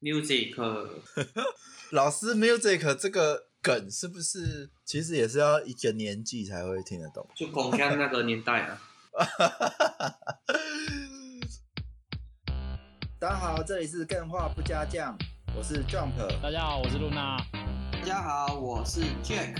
[0.00, 0.54] music，
[1.90, 7.26] 老师 music 这个梗是不是其实也是要一个年纪才会听得懂？
[7.34, 8.80] 就孔锵那个年代啊。
[13.18, 15.18] 大家好，这里是更画不加酱，
[15.56, 16.12] 我是 Jump。
[16.40, 17.36] 大家好，我是露娜。
[17.92, 19.56] 大家好，我是 Jack。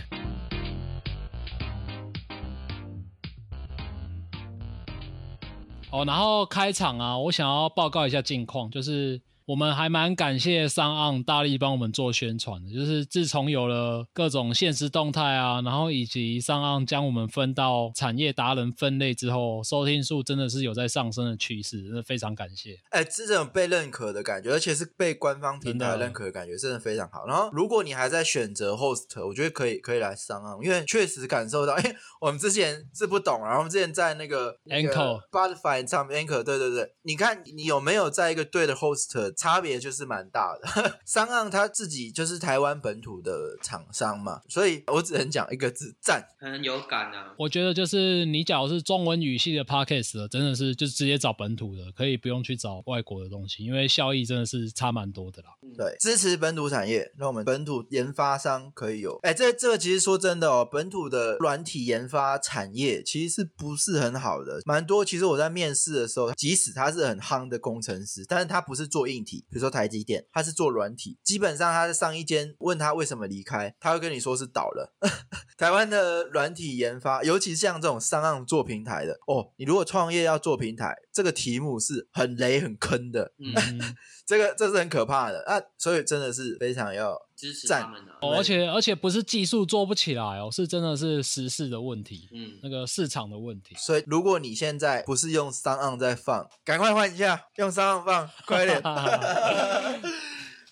[5.91, 22.78] 哦，然后开场啊，我想要报告一下近况，就是我们还蛮感谢上岸大力帮我们做宣传的，就是自从有了各种现实动态啊，然后以及上岸将我们分到产业达人分类之后，收听数真的是有在上升的趋势，真的非常感谢。
[22.90, 27.24] 哎，这种被认可的感觉，而且是被官方平台认可的感觉，真的非常好。
[27.24, 40.98] 然后，如果你还在选择 host，我觉得可以可以来上岸，因为确实感受到，因为我们之前是不懂，然后我们之前在那个那个 Anchor Spotify 上面 Anchor，对对对，你看你有没有在一个对的 host，差别就是蛮大的。
[41.06, 46.26] 商岸他自己就是台湾本土的厂商嘛，所以我只能讲一个字：赞。
[46.40, 47.32] 很有感啊。
[47.38, 55.51] 我觉得就是你假如是中文语系的 podcast，真的是就直接找本土的，可以不用去找外国的东西，因为效益真的是差蛮多的啦。
[55.77, 59.18] 对，支持本土产业，让我们本土研发商可以有。
[59.23, 64.60] 哎，这这个其实说真的哦，本土的软体研发产业其实是不是很好的？
[64.65, 65.05] 蛮多。
[65.05, 71.19] 其实我在面试的时候，即使他是很夯的工程师，但是他不是做硬体，比如说台积电，他是做软体。
[71.22, 74.94] 基本上他在上一间问他为什么离开，他会跟你说是倒了。
[75.59, 83.32] 台湾的软体研发，尤其是像这种上岸做平台的哦，你如果创业要做平台，这个题目是很雷很坑的。
[84.25, 88.19] 这个这是很可怕的啊，所以真的是非常要支持赞他们啊。
[88.20, 93.76] 哦而且而且不是技术做不起来哦，是真的是时事的问题，嗯，那个市场的问题。
[93.78, 98.82] 所以如果你现在不是用三岸在放，赶快换一下，用三岸放，快点。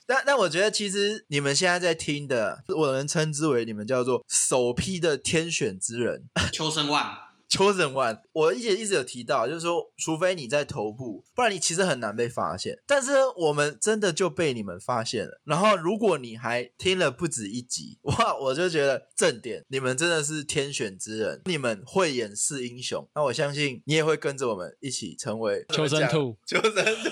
[0.09, 6.23] 但但我觉得其实你们现在在听的，我能称之为你们叫做首批的天选之人，
[6.53, 7.13] 秋生万，
[7.49, 12.79] 邱整万，我一直一直有提到，就是说，除非你在头部，不然你其实很难被发现。
[12.87, 15.41] 但是我们真的就被你们发现了。
[15.45, 23.07] 然后，如果你还听了不止一集，哇，我就觉得正点，你们真的是天选之人，你们慧眼识英雄。
[23.15, 27.11] 那我相信你也会跟着我们一起成为求生兔，求生兔。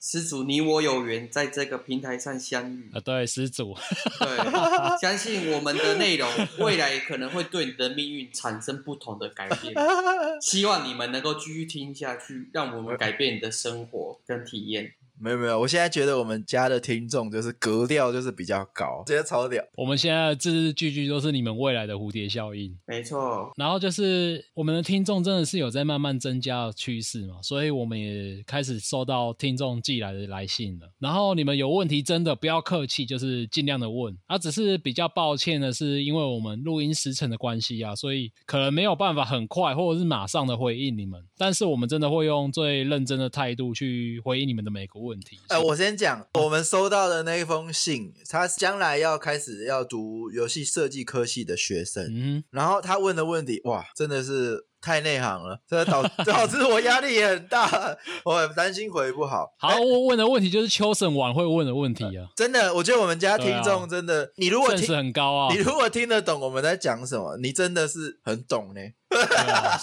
[0.00, 2.90] 施主你我有缘，在这个平台上相遇。
[2.92, 3.74] 啊，对，施主，
[4.18, 6.28] 对，相信我们的内容
[6.58, 9.74] 未来可能会对你的命运产生不同的改变。
[10.40, 14.94] 希望你们能够继续听下去，让我们改变你的生活跟体验。
[15.20, 19.62] 没有没有，我现在觉得我们家的听众就是格调就是比较高，直接超屌。
[19.76, 22.74] 我们现在的字字句句都是你们未来的蝴蝶效应。
[22.86, 30.90] 没错，然后就是我们的听众真的是有在慢慢增加的趋势嘛，所以我们也开始收到听众寄来的来信了。
[30.98, 34.16] 然后你们有问题真的不要客气，就是尽量的问。
[34.26, 41.22] 啊，只是比较抱歉的是，因为我们录音时程的关系啊，所以可能没有办法很快或者是马上的回应你们。
[41.36, 45.38] 但是我们真的会用最认真的态度去回应你们的每个问题。
[45.48, 59.46] 哎、我先讲，我们收到的那一封信，他将来要开始要读游戏设计科系的学生，嗯然后他问的问题，哇，真的是太内行了，这导导致我压力也很大， 我很担心回不好。
[59.58, 68.80] 哼，好，我问的问题就是秋审晚会问的问题啊，真的，我觉得我们家听众真的，你如果听，很高啊你，如果听得懂我们在讲什么，你真的是很懂呢。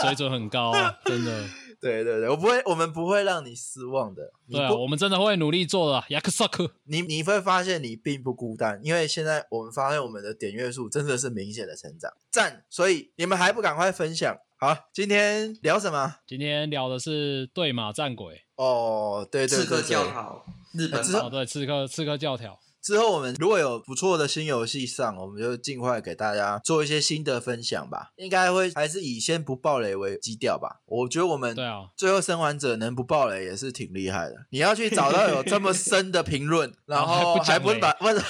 [0.01, 1.43] 水准很高啊，真的。
[1.79, 4.31] 对对对，我不会，我们不会让你失望的。
[4.49, 6.71] 对啊，我们真的会努力做的啊，雅克萨克。
[6.85, 12.63] 你你会发现你并不孤单，因为现在我们发现我们的点阅数真的是明显的成长，赞！
[12.69, 14.35] 所以你们还不赶快分享？
[14.59, 16.15] 好，今天聊什么？
[16.25, 28.13] 今天聊的是对马战鬼，哦，对对刺客对对，教条，日本哦，对，刺客刺客教条，之后我们如果有不错的新游戏上，我们就尽快给大家做一些新的分享吧。
[28.15, 30.79] 应该会还是以先不爆雷为基调吧。
[30.85, 34.35] 我觉得我们对啊，最后生还者能不爆雷也是挺厉害的。
[34.51, 38.21] 你要去找到有这么深的评论， 然后还不把不是，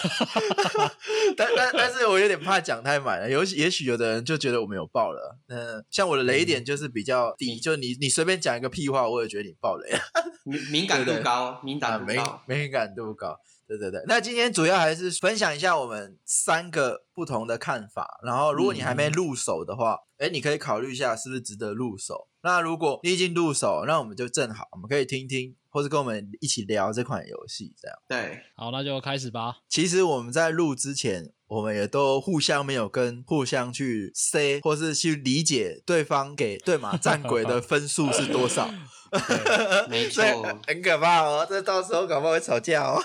[1.37, 5.37] 但但但是我有点怕讲太满了，有也许有的人就觉得我们有爆了。
[5.49, 9.99] 嗯，像我的雷点就是比较低，就你你随便讲一个屁话，我也觉得你爆雷了。
[10.45, 12.41] 敏敏感度高，敏感度高。
[12.47, 13.37] 敏感度高。
[13.67, 18.19] 对对对，那今天主要还是分享一下我们三个不同的看法。
[18.23, 22.29] 然后，如果你还没入手的话，哎、你可以考虑一下是不是值得入手。
[22.41, 27.75] 那如果你已经入手，那我们就正好，我们可以听听或是跟我们一起聊这款游戏。
[27.77, 29.57] 这样，对，好，那就开始吧。
[29.67, 38.69] 其实我们在录之前，我们也都互相没有跟互相去 say，或是去理解对方给对马战鬼的分数是多少。
[39.89, 40.23] 没 错，
[40.65, 43.01] 很可怕哦，这到时候搞不好会吵架哦。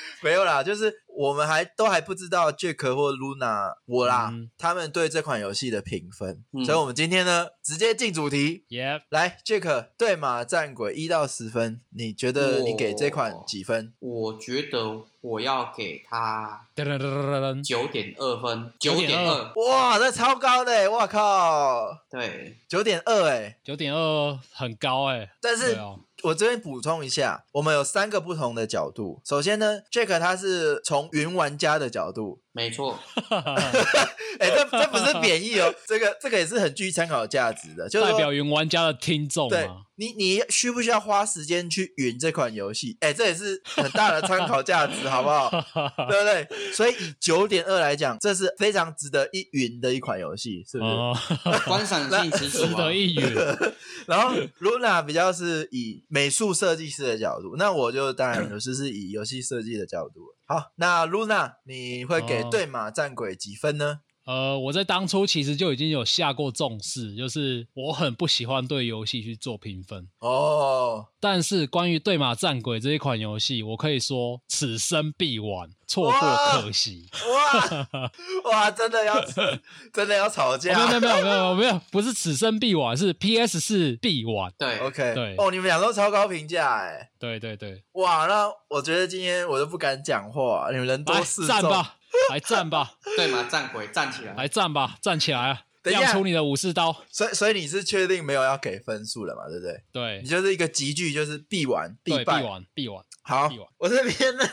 [0.22, 6.64] 没有啦，就是我们还都还不知道 Jack 或 Luna 我啦，嗯他们对这款游戏的评分，嗯。
[6.64, 8.64] 所以我们今天呢直接进主题。
[8.68, 13.92] 耶、来，Jack 对马战鬼一到十分，你觉得你给这款哦几分？
[14.00, 23.58] 我觉得我要给他噔噔噔噔噔九点二分，九点9.2二，哇，这超高的欸，我靠，对，九点二哎！
[23.62, 25.78] 九点二很高哎、但是
[26.24, 29.20] 我这边补充一下，我们有三个不同的角度。
[29.26, 32.96] 首先呢，Jack 他是从云玩家的角度，没错，
[34.38, 39.68] 哎、这这不是贬义哦，这个这个也是很具参考价值的，就是代表云玩家的听众对。
[39.96, 42.96] 你，你需不需要花时间去云这款游戏？
[43.00, 45.50] 哎、这也是很大的参考价值，好不好？
[46.08, 46.72] 对不对？
[46.72, 50.90] 所以以九点二来讲，这是非常值得一云的一款游戏，是不是？
[50.90, 51.16] 哦，
[51.66, 53.34] 观赏性十足啊值得，一云。
[54.06, 60.34] 然后 Luna 比较是以美术设计师的角度，那我就当然就是是以游戏设计的角度了。
[60.46, 64.00] 好，那 Luna 你会给哦对马战鬼几分呢？
[64.24, 70.08] 呃，我在当初其实就已经有下过重视，就是我很不喜欢对游戏去做评分。
[70.20, 77.06] 哦，但是关于《对马战鬼》这一款游戏，我可以说此生必玩，错过可惜。
[77.12, 77.88] 哇
[78.50, 79.20] 哇，真的要
[79.92, 80.74] 真的要吵哦架？
[80.74, 84.52] 没有没有没有没有 没有，不是此生必玩，是 PS 四必玩。
[84.58, 87.10] 对，OK，对哦，你们俩都超高评价哎。
[87.18, 91.48] 对对对，哇，那我觉得今天我都不敢讲话，你们人多来势众。
[91.48, 91.96] 站吧，
[92.30, 95.60] 来站吧，对嘛，战鬼站起来，来站吧，站起来啊！
[95.82, 97.04] 等一下亮出你的武士刀。
[97.10, 99.42] 所以所以你是确定没有要给分数了嘛？
[99.48, 99.82] 对不对？
[99.92, 102.42] 对你就是一个集句，就是必玩对，必败。
[102.42, 103.04] 玩必玩。
[103.22, 104.44] 好必玩，我这边呢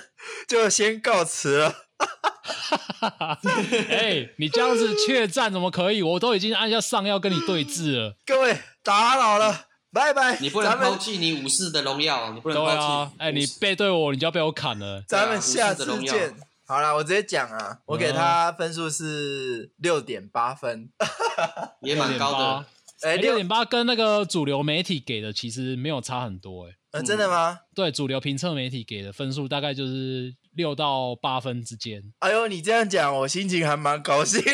[0.47, 1.75] 就先告辞了。
[3.89, 6.01] 哎，你这样子怯战怎么可以？
[6.01, 8.15] 我都已经按下上要跟你对峙了。
[8.25, 10.37] 各位打扰了，拜拜。
[10.39, 13.11] 你不能咱们抛弃你武士的荣耀，你不能抛弃，。
[13.19, 15.03] 哎，你背对我，你就要被我砍了。
[15.07, 16.35] 咱们对啊下次武士的荣耀见。
[16.71, 20.89] 好啦，我直接讲啊，我给他分数是六点八分。
[21.81, 22.65] 也蛮高的。
[23.03, 26.75] 哎，六六点八跟那个主流媒体给的其实没有差很多哎。
[26.91, 27.57] 呃，真的吗？
[27.73, 32.03] 对，主流评测媒体给的分数大概就是六到八分之间。
[32.19, 34.51] 哎呦，你这样讲，我心情还蛮高兴的。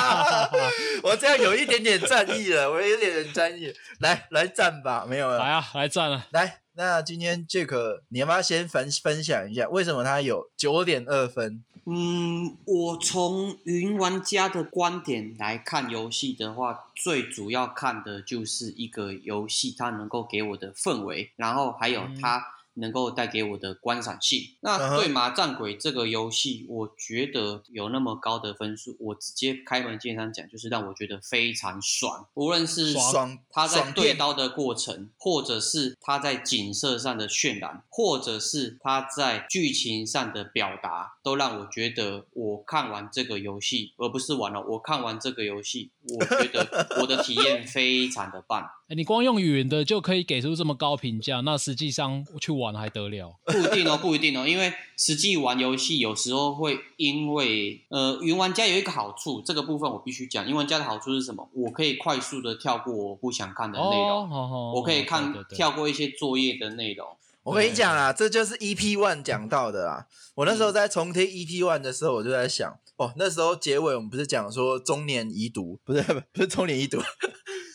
[1.04, 3.70] 我这样有一点点战意了，我有点点战意。
[3.98, 5.38] 来来战吧，没有了。
[5.38, 6.26] 来啊，来战了。
[6.32, 11.62] 来，那今天 Jack，你要不要先分分享一下，为什么他有九点二分？
[11.86, 22.20] 嗯，我从云玩家的观点来看游戏的话，最主要看的就是一个游戏它能够给我的氛围，然后还有嗯。
[22.20, 24.40] 它能够带给我的观赏性。
[24.40, 48.68] 嗯那哼对马战鬼这个游戏，我觉得有那么高的分数，我直接开门见山讲，就是让我觉得非常爽，无论是爽他在对刀的过程，或者是他在景色上的渲染，或者是他在剧情上的表达，都让我觉得我看完这个游戏，而不是玩了，我看完这个游戏，我觉得 我的体验非常的棒。
[48.86, 53.34] 哎，你光用语言的就可以给出这么高评价，那实际上去玩还得了？
[53.46, 61.48] 不一定哦，不一定哦，因为实际玩游戏有时候会因为呃，云玩家有一个好处，这个部分我必须讲，云玩家的好处是什么？
[61.54, 64.28] 我可以快速的跳过我不想看的内容，
[64.74, 67.08] 我可以看对对对跳过一些作业的内容。
[67.42, 70.04] 我跟你讲啊，这就是 EP One 讲到的啊。
[70.34, 76.98] 我那时候在重听 EP One 的时候，我就在想，哦，那时候结尾我们不是讲说中年遗毒，不是 不是中年遗毒，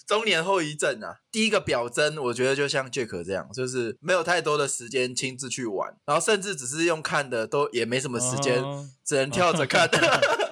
[0.10, 1.18] 中年后遗症啊。
[1.32, 9.88] 第一个表征，我觉得就像 Jack 这样，就是没有太多的时间亲自去玩，然后甚至只是用看的，都也没什么时间，嗯只能跳着看。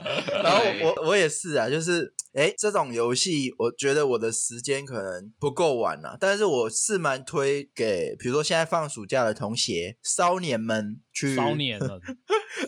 [0.44, 11.34] 然后我我也是啊，就是哎，这种游戏我觉得我的时间可能不够玩啊，但是我是蛮推给，比如说现在放暑假的同学、少年们去。
[11.36, 12.00] 少年了，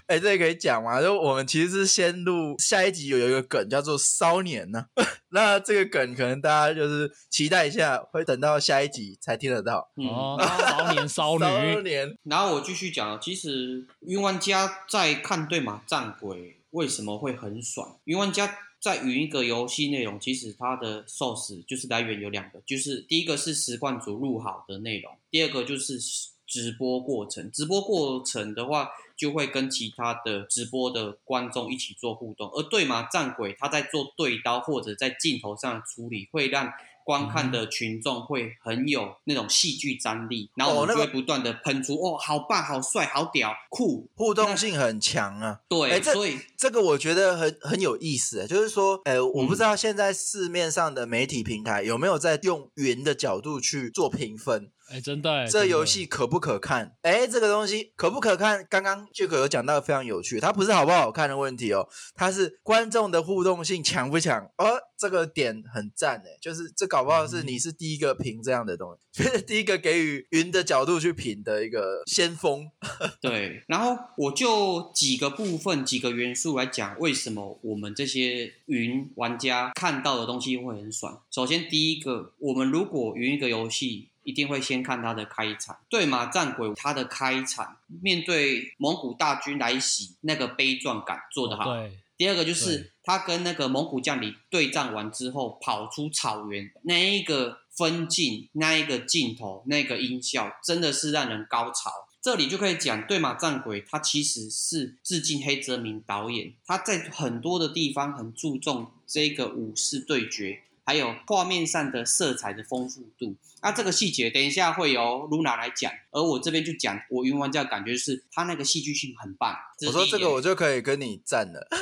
[0.08, 1.00] 哎，这个可以讲吗？
[1.00, 4.86] 就我们其实是先录下一集有有一个梗叫做“少年”呢，
[5.30, 9.92] 那这个梗可能大家就是期待一下，会等到下一集才听得到。
[9.98, 18.00] 嗯，哦， 然后骚年骚骚女，年，然后我继续讲，其实云玩家在看对马战鬼为什么会很爽？
[18.06, 18.48] 云玩家
[18.80, 26.00] 在云一个游戏内容，其实它的 source 就是来源有两个，就是第一个是实况组录好的内容，第二个就是
[26.48, 27.52] 直播过程。
[27.52, 36.72] 直播过程的话，就会跟其他的直播的观众一起做互动，而对马战鬼他在做对刀或者在镜头上的处理，会让
[37.10, 45.60] 观看的群众会很有那种戏剧张力，然后我们就会不断的喷出哦，好棒、好帅、好屌、酷，互动性很强啊。
[45.68, 56.96] 对，哎所以这个我觉得很很有意思，就是说，呃，我嗯不知道现在市面上的媒体平台有没有在用云的角度去做评分，哎，真的欸，这游戏可不可看？
[57.04, 58.66] 哎，这个东西可不可看？
[58.70, 64.50] 刚刚 Jack 有讲到非常有趣，它不是好不好看的问题哦，它是观众的互动性强不强？
[64.58, 72.70] 哦，这个点很赞哎，就是这搞不好是嗯你是第一个评这样的东西， 就是第一个给予云的角度去评的一个先锋。
[73.22, 81.22] 对，然后我就几个部分、几个元素来讲，为什么我们这些云玩家看到的东西会很爽。
[81.30, 85.76] 首先，第一个，我们如果云一个游戏，一定会先看它的开场。
[85.90, 91.74] 对马战鬼它的开场，面对蒙古大军来袭，那个悲壮感做得好。
[91.74, 101.92] 对，第二个就是他跟那个蒙古将领对战完之后，跑出草原那一个分镜、那一个镜头、那个音效，真的是让人高潮。
[102.22, 113.36] 这里就可以讲，对马战鬼他其实是致敬黑泽明导演，他在很多的地方很注重这个武士对决，还有画面上的色彩的丰富度。
[113.62, 119.56] 那这个细节等一下会由 Luna 来讲，而我这边就讲我云玩家的感觉是他那个戏剧性很棒。
[119.86, 121.68] 我说这个我就可以跟你站了。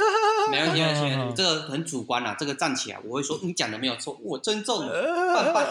[0.50, 2.34] 没问题，没问题这个很主观啦。
[2.40, 5.68] 这个站起来，我会说你讲的没有错，我尊重 你，棒棒。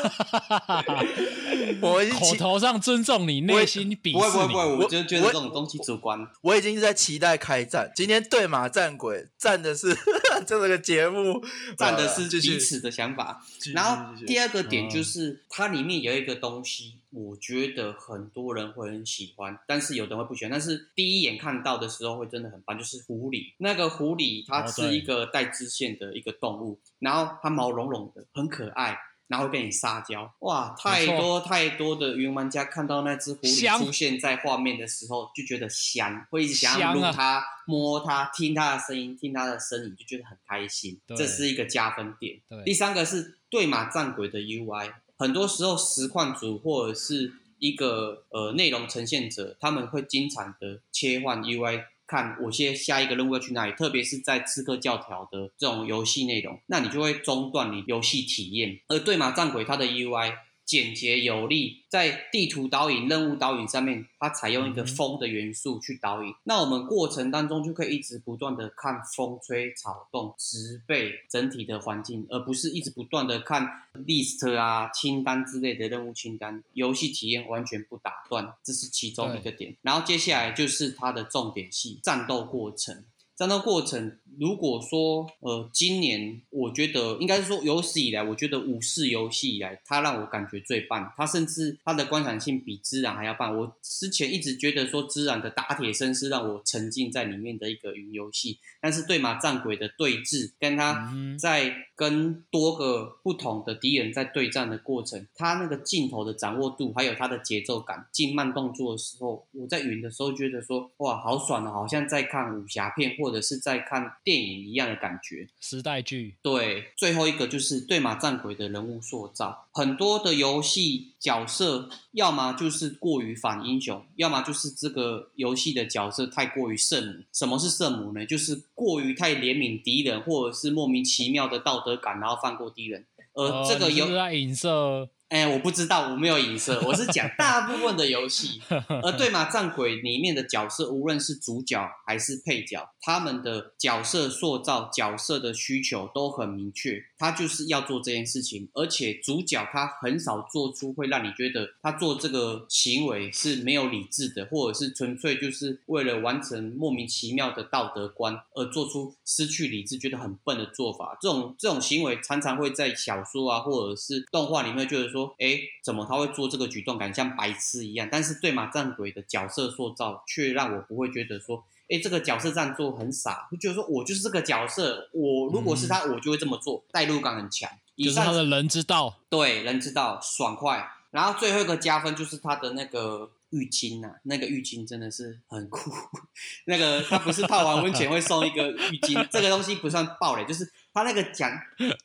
[1.80, 6.20] 我已经口头上尊重你，内心鄙不会不会不会，我就觉得这种东西主观。
[6.42, 7.90] 我已经在期待开战。
[7.96, 9.96] 今天对马战鬼战的是
[10.46, 11.42] 这个节目，
[11.78, 13.42] 站的是彼此的想法。
[13.72, 20.50] 然后第二个点嗯就是它里面有一个东西，我觉得很多人会很喜欢，但是有的人会不喜欢。
[20.50, 23.52] 但是第一眼看到的时候会真的很棒，就是狐狸。
[23.58, 28.98] 那个狐狸它是一个带支线的一个动物，然后它毛茸茸的，很可爱。
[29.28, 30.72] 然后会跟你撒娇，哇！
[30.78, 41.00] 太多太多的云玩家看到那只狐狸出现在画面的时候，就觉得香，会一直想撸它、摸它、听它的声音、听它的身影，就觉得很开心。
[41.08, 42.40] 这是一个加分点。
[42.48, 58.78] 对第三个是对马战鬼的 UI，很多时候实况组或者是一个呃内容呈现者，他们会经常的切换 UI，看我现下一个任务要去哪里，特别是在刺客教条的这种游戏内容，那你就会中断你游戏体验。
[58.88, 60.34] 而对马战鬼它的 UI
[60.66, 66.34] 简洁有力，在地图导引、任务导引上面，它采用一个嗯风的元素去导引。
[66.42, 76.62] 那我们过程当中就可以一直不断的看风吹草动、植被整体的环境，而不是一直不断的看 list 啊、清单之类的任务清单。
[76.72, 79.76] 游戏体验完全不打断，这是其中一个点。
[79.82, 83.04] 然后接下来就是它的重点戏——战斗过程。
[83.36, 91.12] 战斗过程，如果说呃，今年我觉得应该是说有史以来，我觉得武士游戏以来，它让我感觉最棒。
[91.18, 93.54] 它甚至它的观赏性比《孜然》还要棒。
[93.54, 115.48] 我之前一直觉得说《孜然》的打铁声是让我沉浸在里面的一个云游戏，但是对马战鬼的对峙，跟他嗯在跟多个不同的敌人在对战的过程，他那个镜头的掌握度，还有他的节奏感，进慢动作的时候，我在云的时候觉得说，哇，好爽哦，好像在看武侠片或者是在看电影一样的感觉。
[115.60, 127.24] 时代剧，对，最后一个就是对马战鬼的人物塑造，很多的游戏角色，要么就是过于反英雄，要么就是这个游戏的角色太过于圣母。
[127.32, 128.24] 什么是圣母呢？
[128.24, 133.06] 就是过于太怜悯敌人，或者是莫名其妙的道德感，然后放过敌人。
[133.34, 134.06] 而呃这个游
[134.54, 138.60] 射哎，我不知道，我没有影射，我是讲大部分的游戏。
[139.02, 148.68] 而对马战鬼里面的角色，无论是主角还是配角，他们的角色塑造、角色的需求都很明确，他就是要做这件事情。
[148.74, 161.18] 而且主角他很少做出会让你觉得他做这个行为是没有理智的，或者是纯粹就是为了完成莫名其妙的道德观而做出失去理智、觉得很笨的做法。
[161.20, 168.08] 这种这种行为常常会在小说啊，或者是动画里面就是说，哎，怎么他会做这个举动，感觉像白痴一样。
[168.10, 177.70] 但是对马战鬼的角色塑造却让我不会觉得说，哎，这个角色这样做很傻，会觉得说我就是这个角色，我如果是他，我就会这么做，代入感很强。
[177.94, 180.90] 以就是上他的人之道，对，人之道爽快。
[181.12, 185.90] 然后最后一个加分就是他的那个浴巾呐、那个浴巾真的是很酷。
[186.66, 191.52] 那个他不是泡完温泉会送一个浴巾， 这个东西不算暴雷，就是他那个奖、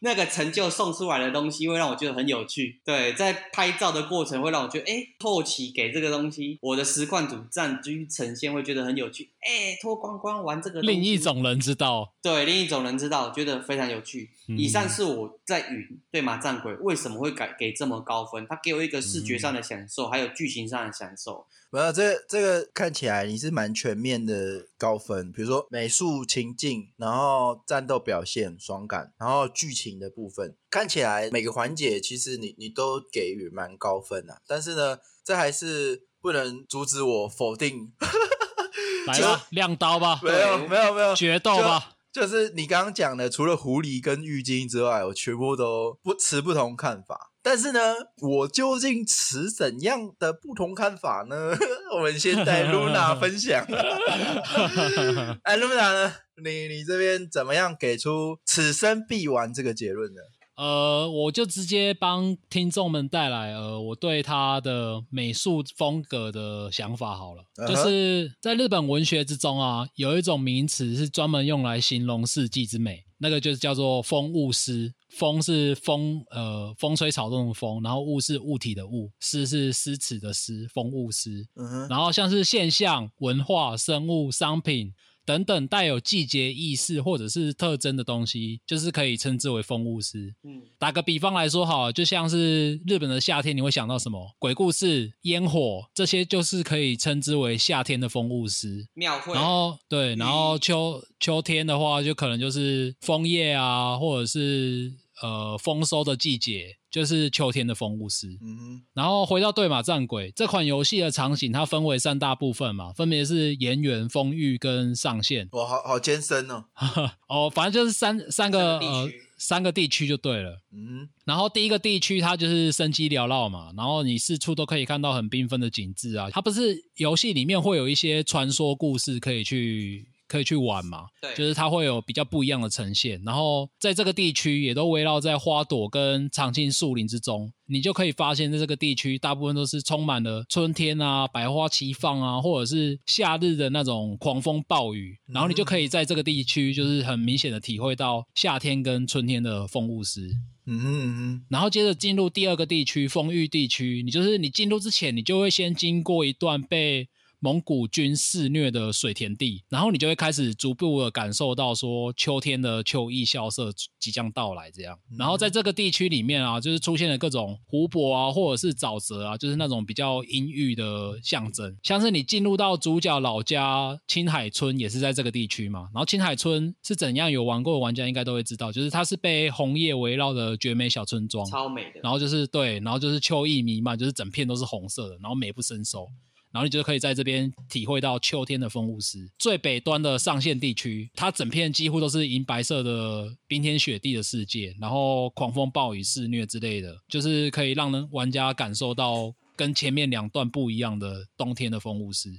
[0.01, 2.81] 那个成就送出来的东西，会让我觉得很有趣。
[2.83, 9.29] 对，在拍照的过程会让我觉得，哎，后期给这个东西，我的实况组占据呈现会觉得很有趣。
[9.39, 14.29] 哎，脱光光玩这个，另一种人知道，对，另一种人知道，觉得非常有趣。
[14.57, 21.48] 以上是我在云对马战鬼为什么会给给这么高分，他给我一个视觉上的享受，还有剧情上的享受。
[21.69, 34.41] 没有，这这个看起来你是蛮全面的高分，比如说美术情境，然后战斗表现爽感，然后剧情的部分，看起来每个环节其实你你都给予蛮高分的。
[34.47, 37.93] 但是呢，这还是不能阻止我否定。
[39.05, 41.97] 来吧，亮刀吧，没有没有没有决斗吧。
[42.11, 47.31] 就是你刚刚讲的，除了狐狸跟浴巾之外，我全部都不持不同看法。
[47.43, 47.79] 但是呢，
[48.21, 51.55] 我究竟持怎样的不同看法呢？
[51.95, 53.65] 我们先带露娜分享。
[55.43, 56.13] 哎，露娜呢？
[56.43, 60.21] 你你这边怎么样给出此生必玩这个结论呢？
[60.61, 67.43] 呃，我就直接帮听众们带来呃，我对他的美术风格的想法好了。
[67.67, 74.93] 就是在日本文学之中啊，有一种名词是专门用来形容四季之美，那个就是叫做风物诗。
[75.09, 81.43] 风是风，呃，风吹草动的风，然后物是物体的物，诗是诗词的诗，风物诗。
[81.89, 84.93] 然后像是现象、文化、生物、商品。
[85.25, 90.33] 等等带有季节意识或者是特征的东西，就是可以称之为风物诗。
[90.43, 94.35] 嗯，打个比方来说，好，就像是日本的夏天，你会想到什么？
[94.39, 98.87] 鬼故事、烟火，这些就是可以称之为夏天的风物诗。
[98.93, 99.33] 庙会。
[99.33, 106.77] 然后对，然后秋秋天的话，就可能就是枫叶啊，或者是呃丰收的季节。
[106.91, 115.47] 就是秋天的风物诗，嗯哼，然后回到对马战鬼这款游戏的场景，它分为三大部分嘛，分别是岩原、风域跟上线。
[115.53, 116.65] 哇，好好艰深哦。
[117.29, 120.59] 哦，反正就是三三个呃三个地区就对了。
[120.73, 126.29] 嗯，然后第一个地区它就是生机缭绕嘛，然后你四处都可以看到很缤纷的景致啊。
[126.29, 130.09] 它不是游戏里面会有一些传说故事可以去。
[130.31, 131.07] 可以去玩嘛？
[131.21, 133.21] 对，就是它会有比较不一样的呈现。
[133.25, 145.17] 然后在这个地区也都围绕在花朵跟常青树林之中，你就可以发现，在这个地区大部分都是充满了春天啊，百花齐放啊，或者是夏日的那种狂风暴雨。
[145.27, 150.29] 然后你就可以在这个地区，就是很明显的体会到夏天跟春天的风物诗。
[150.65, 157.09] 嗯哼，然后接着进入第二个地区，风域地区，你就是你进入之前，你就会先经过一段被。
[157.43, 164.98] 蒙古军肆虐的水田地，然后你就会开始逐步的感受到说秋天的秋意萧瑟即将到来这样。
[165.18, 171.75] 然后在这个地区里面啊，就是出现了各种湖泊啊，或者是沼泽啊，就是那种比较阴郁的象征。
[171.81, 175.89] 像是你进入到主角老家青海村，也是在这个地区嘛。
[175.94, 177.31] 然后青海村是怎样？
[177.31, 182.01] 有玩过的玩家应该都会知道，就是它是被红叶围绕的绝美小村庄，超美的。
[182.03, 186.07] 然后就是对，然后就是秋意弥漫，就是整片都是红色的，然后美不胜收。
[186.51, 189.29] 然后你就可以在这边体会到秋天的风物诗。
[189.37, 202.29] 最北端的上线地区，它整片几乎都是银白色的冰天雪地的世界，然后狂风暴雨肆虐之类的，就是可以让人玩家感受到跟前面两段不一样的冬天的风物诗。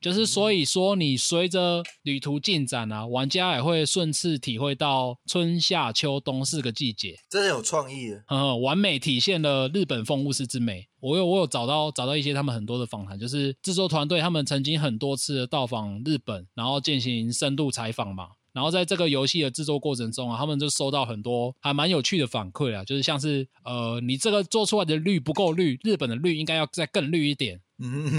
[0.00, 10.88] 就是所以说，你随着旅途进展啊，玩家也会顺次体会到春夏秋冬四个季节，真的有创意，嗯，完美体现了日本风物诗之美。
[11.00, 18.28] 我有我有找到找到一些他们很多的访谈，就是制作团队他们曾经很多次的到访日本，然后进行深度采访嘛。
[18.52, 27.60] 然后在这个游戏的制作过程中啊，他们就收到很多还蛮有趣的反馈啊，就是像是呃，你这个做出来的绿不够绿，日本的绿应该要再更绿一点。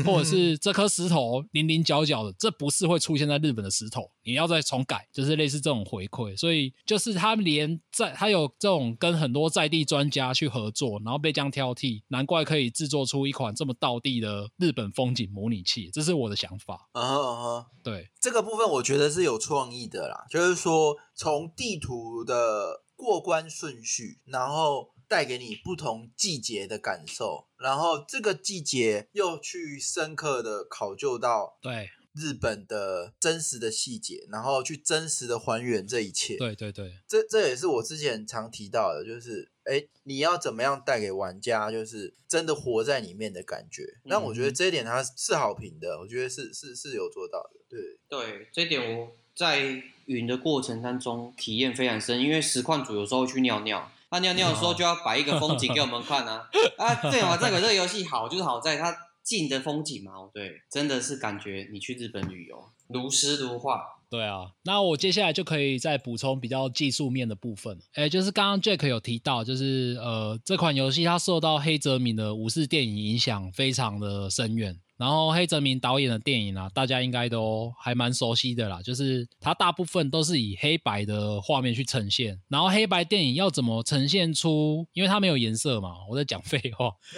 [0.06, 6.36] 或者是这颗石头零零角角的，这不是会出现在日本的石头，你要再重改，就是类似这种回馈。
[6.38, 15.89] 所以就是他连在他有这种跟很多在地专家去合作，然后被这样挑剔，难怪可以制作出一款这么道地的日本风景模拟器。
[15.93, 16.89] 这是我的想法。
[16.93, 24.89] 啊哈，对这个部分我觉得是有创意的啦，就是说从地图的过关顺序，然后。
[25.12, 36.38] 带给你不同季节的感受，然后这个季节又去深刻的考究到对日本的真实的细节，然后去真实的还原这一切。
[36.38, 43.84] 对对对，这这也是我之前常提到的，就是哎，你要怎么样带给玩家，就是真的活在里面的感觉。
[44.06, 47.60] 那我觉得这一点它是好评的，我觉得是是是有做到的。
[47.67, 53.91] 对对，这一点我在云的过程当中体验非常深，因为实况组有时候去尿尿。
[54.12, 56.47] 他尿尿的时候就要 摆一个风景给我们看啊！
[56.78, 63.82] 啊，对嘛，这个这个游戏好就是好在它近的风景嘛，哦对，真的是感觉你去日本旅游如诗如画。
[64.10, 67.80] 对啊，那我接下来就可以再补充比较技术面的部分。
[67.93, 74.78] 哎，就是刚刚 Jack 有提到，就是呃，这款游戏它受到黑泽明的武士电影影响非常的深远。
[75.02, 82.40] 然后黑泽明导演的电影啊，大家应该都还蛮熟悉的啦，就是它大部分都是以黑白的画面去呈现。
[82.50, 84.86] 然后黑白电影要怎么呈现出？
[84.94, 86.92] 因为它没有颜色嘛，我在讲废话。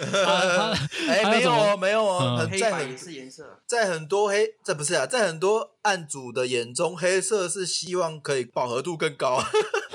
[1.10, 9.38] 哎，没有哦，没有哦，黑白也是颜色，在很多黑，这不是啊，在很多案主的眼中，黑色是希望可以饱和度更高，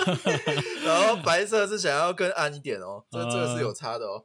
[0.86, 4.24] 然后白色是想要更暗一点哦，这这个是有差的哦。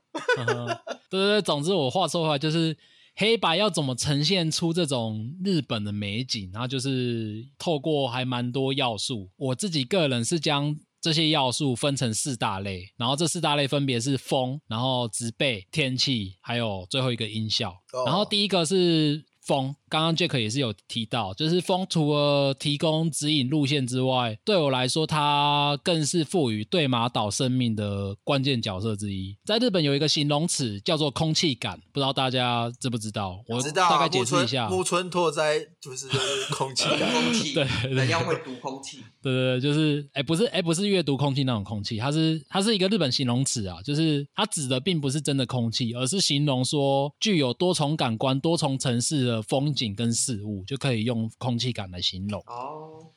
[1.08, 2.76] 对对对，总之我话说回来就是。
[3.16, 6.50] 黑白要怎么呈现出这种日本的美景？
[6.52, 9.30] 然后就是透过还蛮多要素。
[9.36, 17.74] 我自己个人是将这些要素分成四大类，然后这四大类分别是风，然后植被、天气，还有最后一个音效。
[18.06, 19.24] 然后第一个是。
[19.44, 29.36] 风，刚刚 Jack 也是有提到，就是风除了提供指引路线之外，对我来说，它更是赋予对马岛生命的关键角色之一。
[29.44, 33.42] 在日本有一个形容词叫做空气感，不知道大家知不知道？
[33.46, 34.68] 我知道，大概解释一下。
[34.68, 36.08] 木村拓哉就是
[36.54, 38.98] 空气感，空 气，对，人要会读空气。
[39.22, 52.42] 对对对，就是哎，不是哎，不是阅读空气那种空气，它是它是一个日本形容词啊，就是它指的并不是真的空气，而是形容说具有多重感官、多重层次的风景跟事物，就可以用空气感来形容。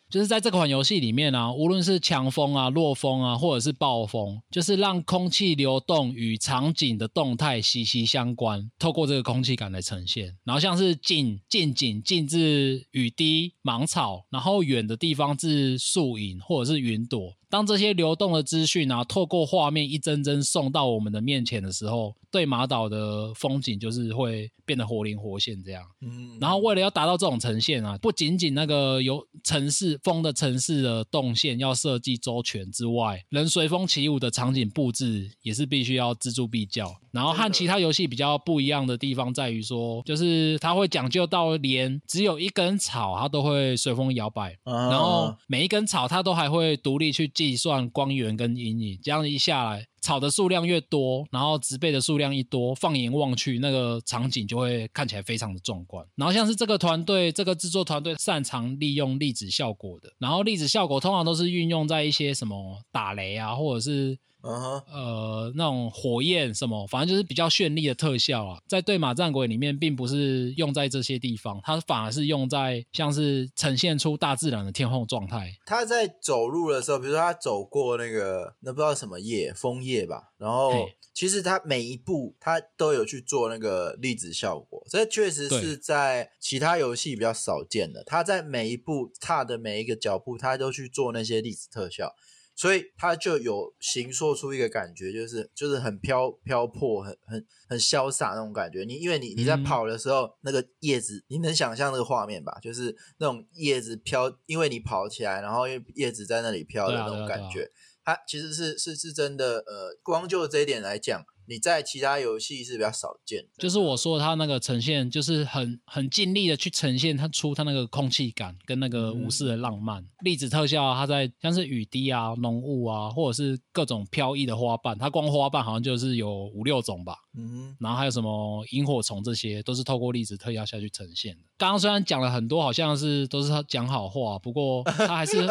[0.09, 10.37] 就是在这款游戏里面啊，无论是强风啊、弱风啊，或者是暴风，就是让空气流动与场景的动态息息相关，透过这个空气感来呈现。
[10.43, 17.33] 然后像是近近景近至雨滴、芒草，然后远的地方至树影或者是云朵。
[17.49, 25.81] 当这些流动的资讯啊，透过画面一帧帧送到我们的面前的时候，对马岛的风景就是会变得活灵活现这样。
[26.01, 36.93] 嗯，然后为了要达到这种呈现啊，不仅仅那个有城市风的城市的动线要设计周全之外，人随风起舞的场景布置也是必须要锱铢必较。
[37.11, 47.31] 然后和其他游戏比较不一样的地方在于说，就是它会讲究到连只有一根草它都会随风摇摆，然后每一根草它都还会独立去。
[47.37, 56.05] 计算光源跟阴影，这样一下来，草的数量越多，然后植被的数量一多，放眼望去，那个场景就会看起来非常的壮观。
[56.15, 64.17] 然后像是这个团队，这个制作团队擅长利用粒子效果的，然后粒子效果通常都是运用在一些什么打雷啊，或者是。
[64.41, 75.57] 呃，那种火焰什么，反正就是比较绚丽的特效啊，在对马战鬼里面，并不是用在这些地方，它反而是用在像是呈现出大自然的天空状态。
[75.65, 88.03] 他在走路的时候，比如说他走过那个那不知道什么叶，枫叶吧，然后其实他每一步他都有去做那个粒子效果，这确实是在其他游戏比较少见的。
[88.05, 92.13] 他在每一步踏的每一个脚步，他都去做那些粒子特效。
[92.57, 98.83] 所以它就有形塑出一个感觉，就是就是很飘飘破、很很很潇洒那种感觉。
[98.83, 102.57] 你因为你你在跑的时候，那个叶子，你能想象那个画面吧？
[102.59, 107.69] 就是那种叶子飘，因为你跑起来，然后因为叶子在那里飘的那种感觉，
[108.03, 109.59] 它其实是是是真的。
[109.59, 111.23] 呃，光就这一点来讲。
[111.49, 131.43] 你在其他游戏是比较少见，就是我说他那个呈现，就是很很尽力的去呈现他出他那个空气感跟那个武士的浪漫，粒子特效，他在像是雨滴啊、浓雾啊，或者是各种飘逸的花瓣，它光花瓣好像就是有五六种吧，嗯，然后还有什么萤火虫，这些都是透过粒子特效下去呈现的。
[131.57, 135.47] 刚刚虽然讲了很多，好像是都是他讲好话，不过他还是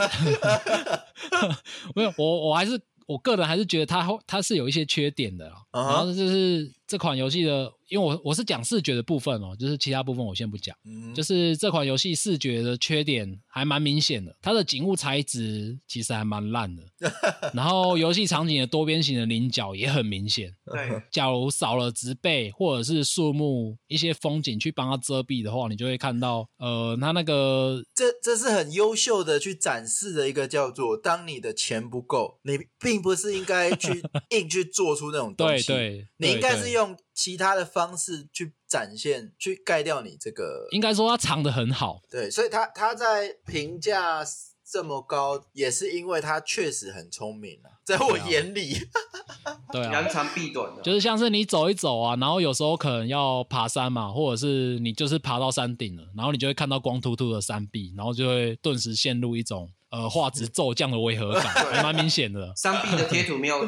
[1.96, 2.78] 没有我我还是。
[3.06, 7.72] 我个人还是觉得它它是有一些缺点的，然后就是这款游戏的。
[7.88, 10.76] 因为我我是讲视觉的部分哦，就是其他部分我先不讲。
[11.14, 16.82] 就是这款游戏视觉的缺点还蛮明显的，它的景物材质其实还蛮烂的。
[17.54, 20.52] 然后游戏场景的多边形的棱角也很明显。
[20.66, 34.02] 对，假如少了植被或者是树木一些风景去帮它遮蔽的话，你就会看到，呃，它那个这这是很优秀的去展示的一个叫做，当你的钱不够，你并不是应该去
[34.36, 35.68] 硬去做出那种东西。
[35.68, 36.96] 对对，你应该是用。
[37.16, 42.02] 其他的方式去展现，去盖掉你这个，应该说他藏的很好。
[42.10, 44.22] 对，所以他他在评价
[44.70, 48.76] 这么高，也是因为他确实很聪明啊，在我眼里，
[49.72, 62.52] 对啊，扬长避短的，就是像是你走一走啊，然后有时候可能要爬山嘛，或者是你就是爬到山顶了，然后你就会看到光秃秃的山壁，然后就会顿时陷入一种呃画质骤降的违和感， 还蛮明显的。
[62.54, 63.60] 山壁的贴图没有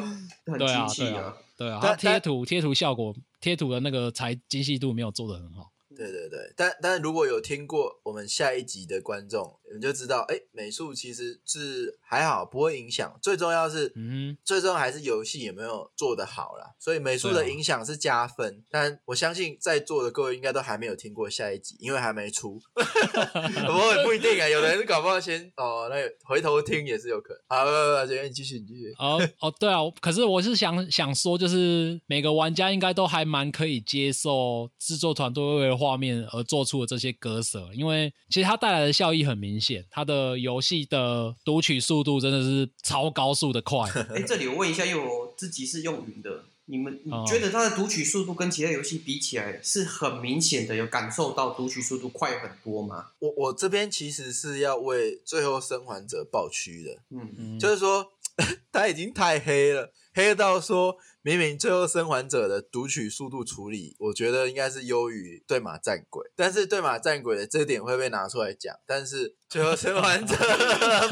[0.45, 1.33] 很清晰的。
[1.59, 5.73] 对啊，但它贴图贴图效果贴图的那个材精细度没有做的很好。
[5.99, 13.19] 对对对，但但如果有听过我们下一集的观众，你们就知道，哎，美术其实是还好，不会影响。
[13.21, 16.73] 最重要是，嗯最重要还是游戏有没有做得好啦。
[16.79, 22.59] 所以美术的影响是加分，但我相信在座的各位应该都还没有听过下一集，因为还没出。
[22.73, 27.41] 不过也不一定啊，有的人搞不好先哦，那个回头听也是有可能。
[27.49, 28.93] 好，不不不，这边你继续，你继续。
[28.97, 43.89] 哦哦，对啊，可是我是想想说，就是每个玩家应该都还蛮可以接受制作团队为了画面而做出的这些割舍，因为其实它带来的效益很明显，它的游戏的读取速度真的是超高速的快。
[44.15, 53.07] 哎，这里我问一下，因为我自己是用云的，你们觉得它的读取速度跟其他游戏比起来，是很明显的有感受到读取速度快很多吗？
[53.19, 58.11] 我我这边其实是要为《最后生还者》抱屈的，嗯，嗯，就是说
[58.71, 70.33] 它已经太黑了，黑到说明明《最后生还者》的读取速度处理，我觉得应该是优于《对马战鬼》，但是《对马战鬼》的这点会被拿出来讲，但是《最后生还者》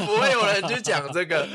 [0.06, 1.46] 不会有人去讲这个。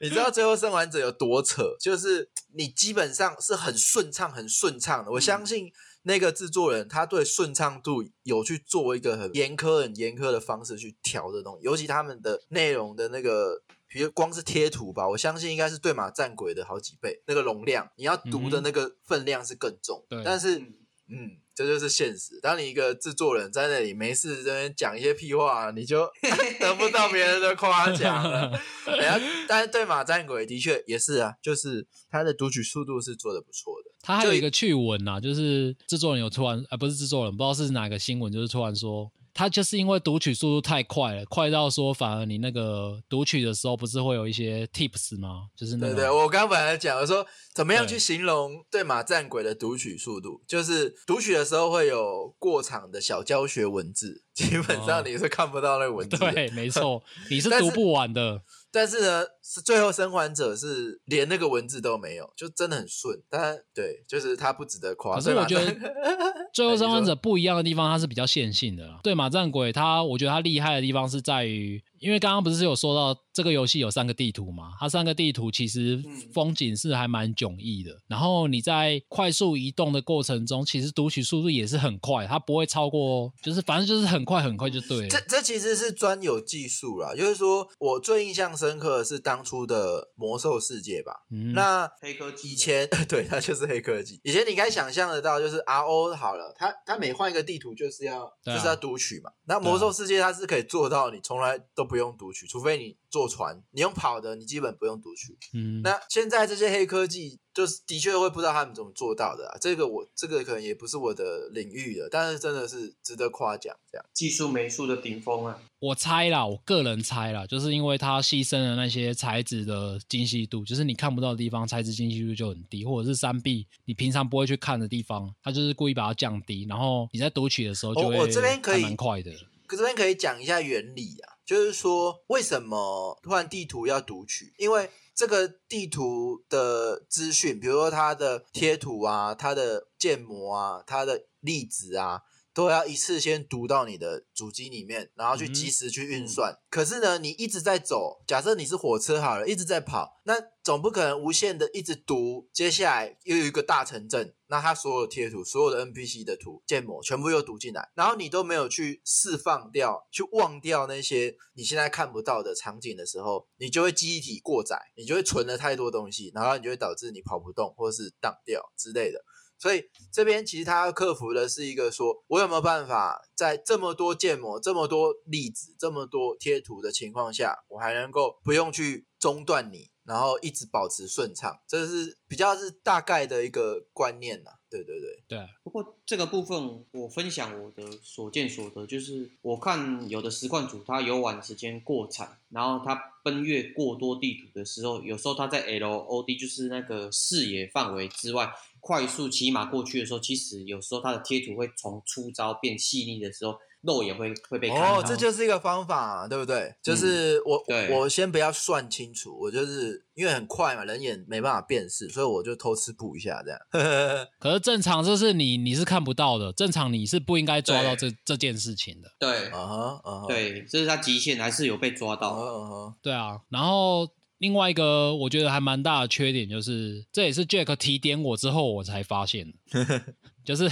[0.00, 1.74] 你知道《最后生还者》有多扯？
[1.80, 5.10] 就是你基本上是很顺畅、很顺畅的。
[5.12, 5.72] 我相信
[6.02, 13.62] 那个制作人他对顺畅度有去做一个很严苛、很严苛的方式去调的东西，尤其他们的内容的那个。
[13.88, 20.04] 比如光是贴图吧，我相信应该是对马战鬼的好几倍，那个容量，你要读的那个分量是更重。
[20.08, 20.74] 对但是嗯
[21.10, 22.38] 嗯，这就是现实。
[22.42, 26.06] 当你一个制作人在那里没事在那边讲一些屁话，你就
[26.60, 28.52] 得不到别人的夸奖了。
[28.84, 33.90] 然后，但是对马战鬼的确也是啊，就是他的读取速度是做的不错的。
[34.02, 45.46] 他还有一个趣闻呐、就是制作人有突然，呃，不是制作人，不知道是哪个新闻，就是突然说，他就是因为读取速度太快了，快到说反而你那个读取的时候不是会有一些 tips 吗？
[45.56, 47.24] 就是那个对对，我刚本来讲，我说
[47.54, 56.32] 怎么样去形容对马战鬼的读取速度，就是读取的时候会有过场的小教学文字，基本上哦你是看不到那个文字的。
[56.32, 58.42] 对，没错， 你是读不完的。
[58.70, 63.18] 但是呢，是最后生还者是连那个文字都没有，就真的很顺。
[63.30, 65.16] 但对，就是他不值得夸。
[65.16, 65.74] 可是我觉得
[66.52, 69.00] 最后生还者不一样的地方，它是比较线性的啦。
[69.02, 77.96] 对马战鬼，它我觉得它厉害的地方是在于，因为刚刚不是有说到这个游戏有三个地图嘛，它三个地图其实嗯风景是还蛮迥异的。
[78.08, 85.08] 然后你在快速移动的过程中，其实读取速度也是很快，它不会超过，就是反正就是很快很快就对了。
[85.08, 91.12] 这这其实是专有技术啦，就是说我最印象深刻的是当初的魔兽世界吧。
[91.30, 94.18] 嗯，那黑科技以前 对它就是黑科技。
[94.24, 99.30] 以前你该想象得到，就是 R O 好了，它它每换一个地图就是要、啊就是要读取嘛。
[99.46, 105.36] 那魔兽世界它是可以做到你从来都不用读取，除非你坐船，你用跑的，你基本不用读取。
[105.54, 109.58] 嗯，那现在这些黑科技，就是的确会不知道他们怎么做到的啊。
[109.60, 113.74] 这个我这个可能也不是我的领域的，但是真的是值得夸奖。
[113.90, 115.58] 这样，技术美术的顶峰啊！
[115.80, 129.32] 我猜啦，我个人猜啦，就是因为它牺牲了那些材质的精细度，就是你看不到的地方，材质精细度就很低，或者是三 B 你平常不会去看的地方，它就是故意把它降低，然后你在读取的时候就会我我这边可以还蛮快的。
[129.66, 134.52] 可这边可以讲一下原理啊，就是说为什么突然地图要读取？
[134.58, 142.20] 因为这个地图的资讯，比如说它的贴图啊、它的建模啊、它的例子啊，
[142.58, 146.58] 都要一次先读到你的主机里面，然后去嗯及时去运算。
[146.68, 152.48] 可是呢，你一直在走，假设你是火车好了，一直在跑，那总不可能无限的一直读。
[152.52, 169.24] 接下来又有一个大城镇，那它所有贴图、所有的 NPC 的图、建模全部又读进来，然后你都没有去释放掉、去忘掉那些你现在看不到的场景的时候，你就会记忆体过载，你就会存了太多东西，然后你就会导致你跑不动或者是挡掉之类的。
[169.58, 192.94] 所以这边其实他要克服的是一个说，我有没有办法在这么多建模、这么多例子、这么多贴图的情况下，我还能够不用去中断你，然后一直保持顺畅，这是比较是大概的一个观念呐、对对对，对，不过这个部分我分享我的所见所得，就是我看有的实况组他游玩时间过长，然后他
[193.24, 205.00] 奔越过多地图的时候，有时候他在 LOD 就是那个视野范围之外，快速骑马过去的时候，其实有时候它的贴图会从粗糙变细腻的时候，肉也会会被看到。
[205.00, 206.74] 哦，这就是一个方法、对不对？
[206.82, 213.58] 就是我、对我先不要算清楚，我就是因为很快嘛，人眼没办法辨识，所以我就偷吃补一下这样。
[214.40, 219.08] 可是正常就是你你是看不到的，正常你是不应该抓到这这件事情的。
[219.18, 222.96] 对啊哈啊哈，对，这是他极限还是有被抓到。
[223.00, 230.04] 对啊，然后另外一个我觉得还蛮大的缺点就是，这也是 Jack 提点我之后我才发现的，
[230.44, 230.70] 就是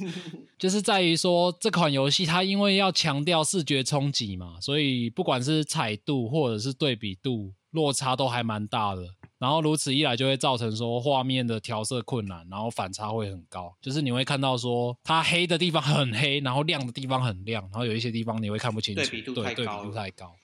[0.58, 9.02] 就是在于说这款游戏它因为要强调视觉冲击嘛，所以不管是彩度或者是对比度落差都还蛮大的。
[9.38, 13.70] 然后如此一来，就会造成说画面的调色困难，然后反差会很高。
[13.82, 20.34] 就是你会看到说它黑的地方很黑，然后亮的地方很亮，然后有一些地方你会看不清楚，对比度对对比度太高。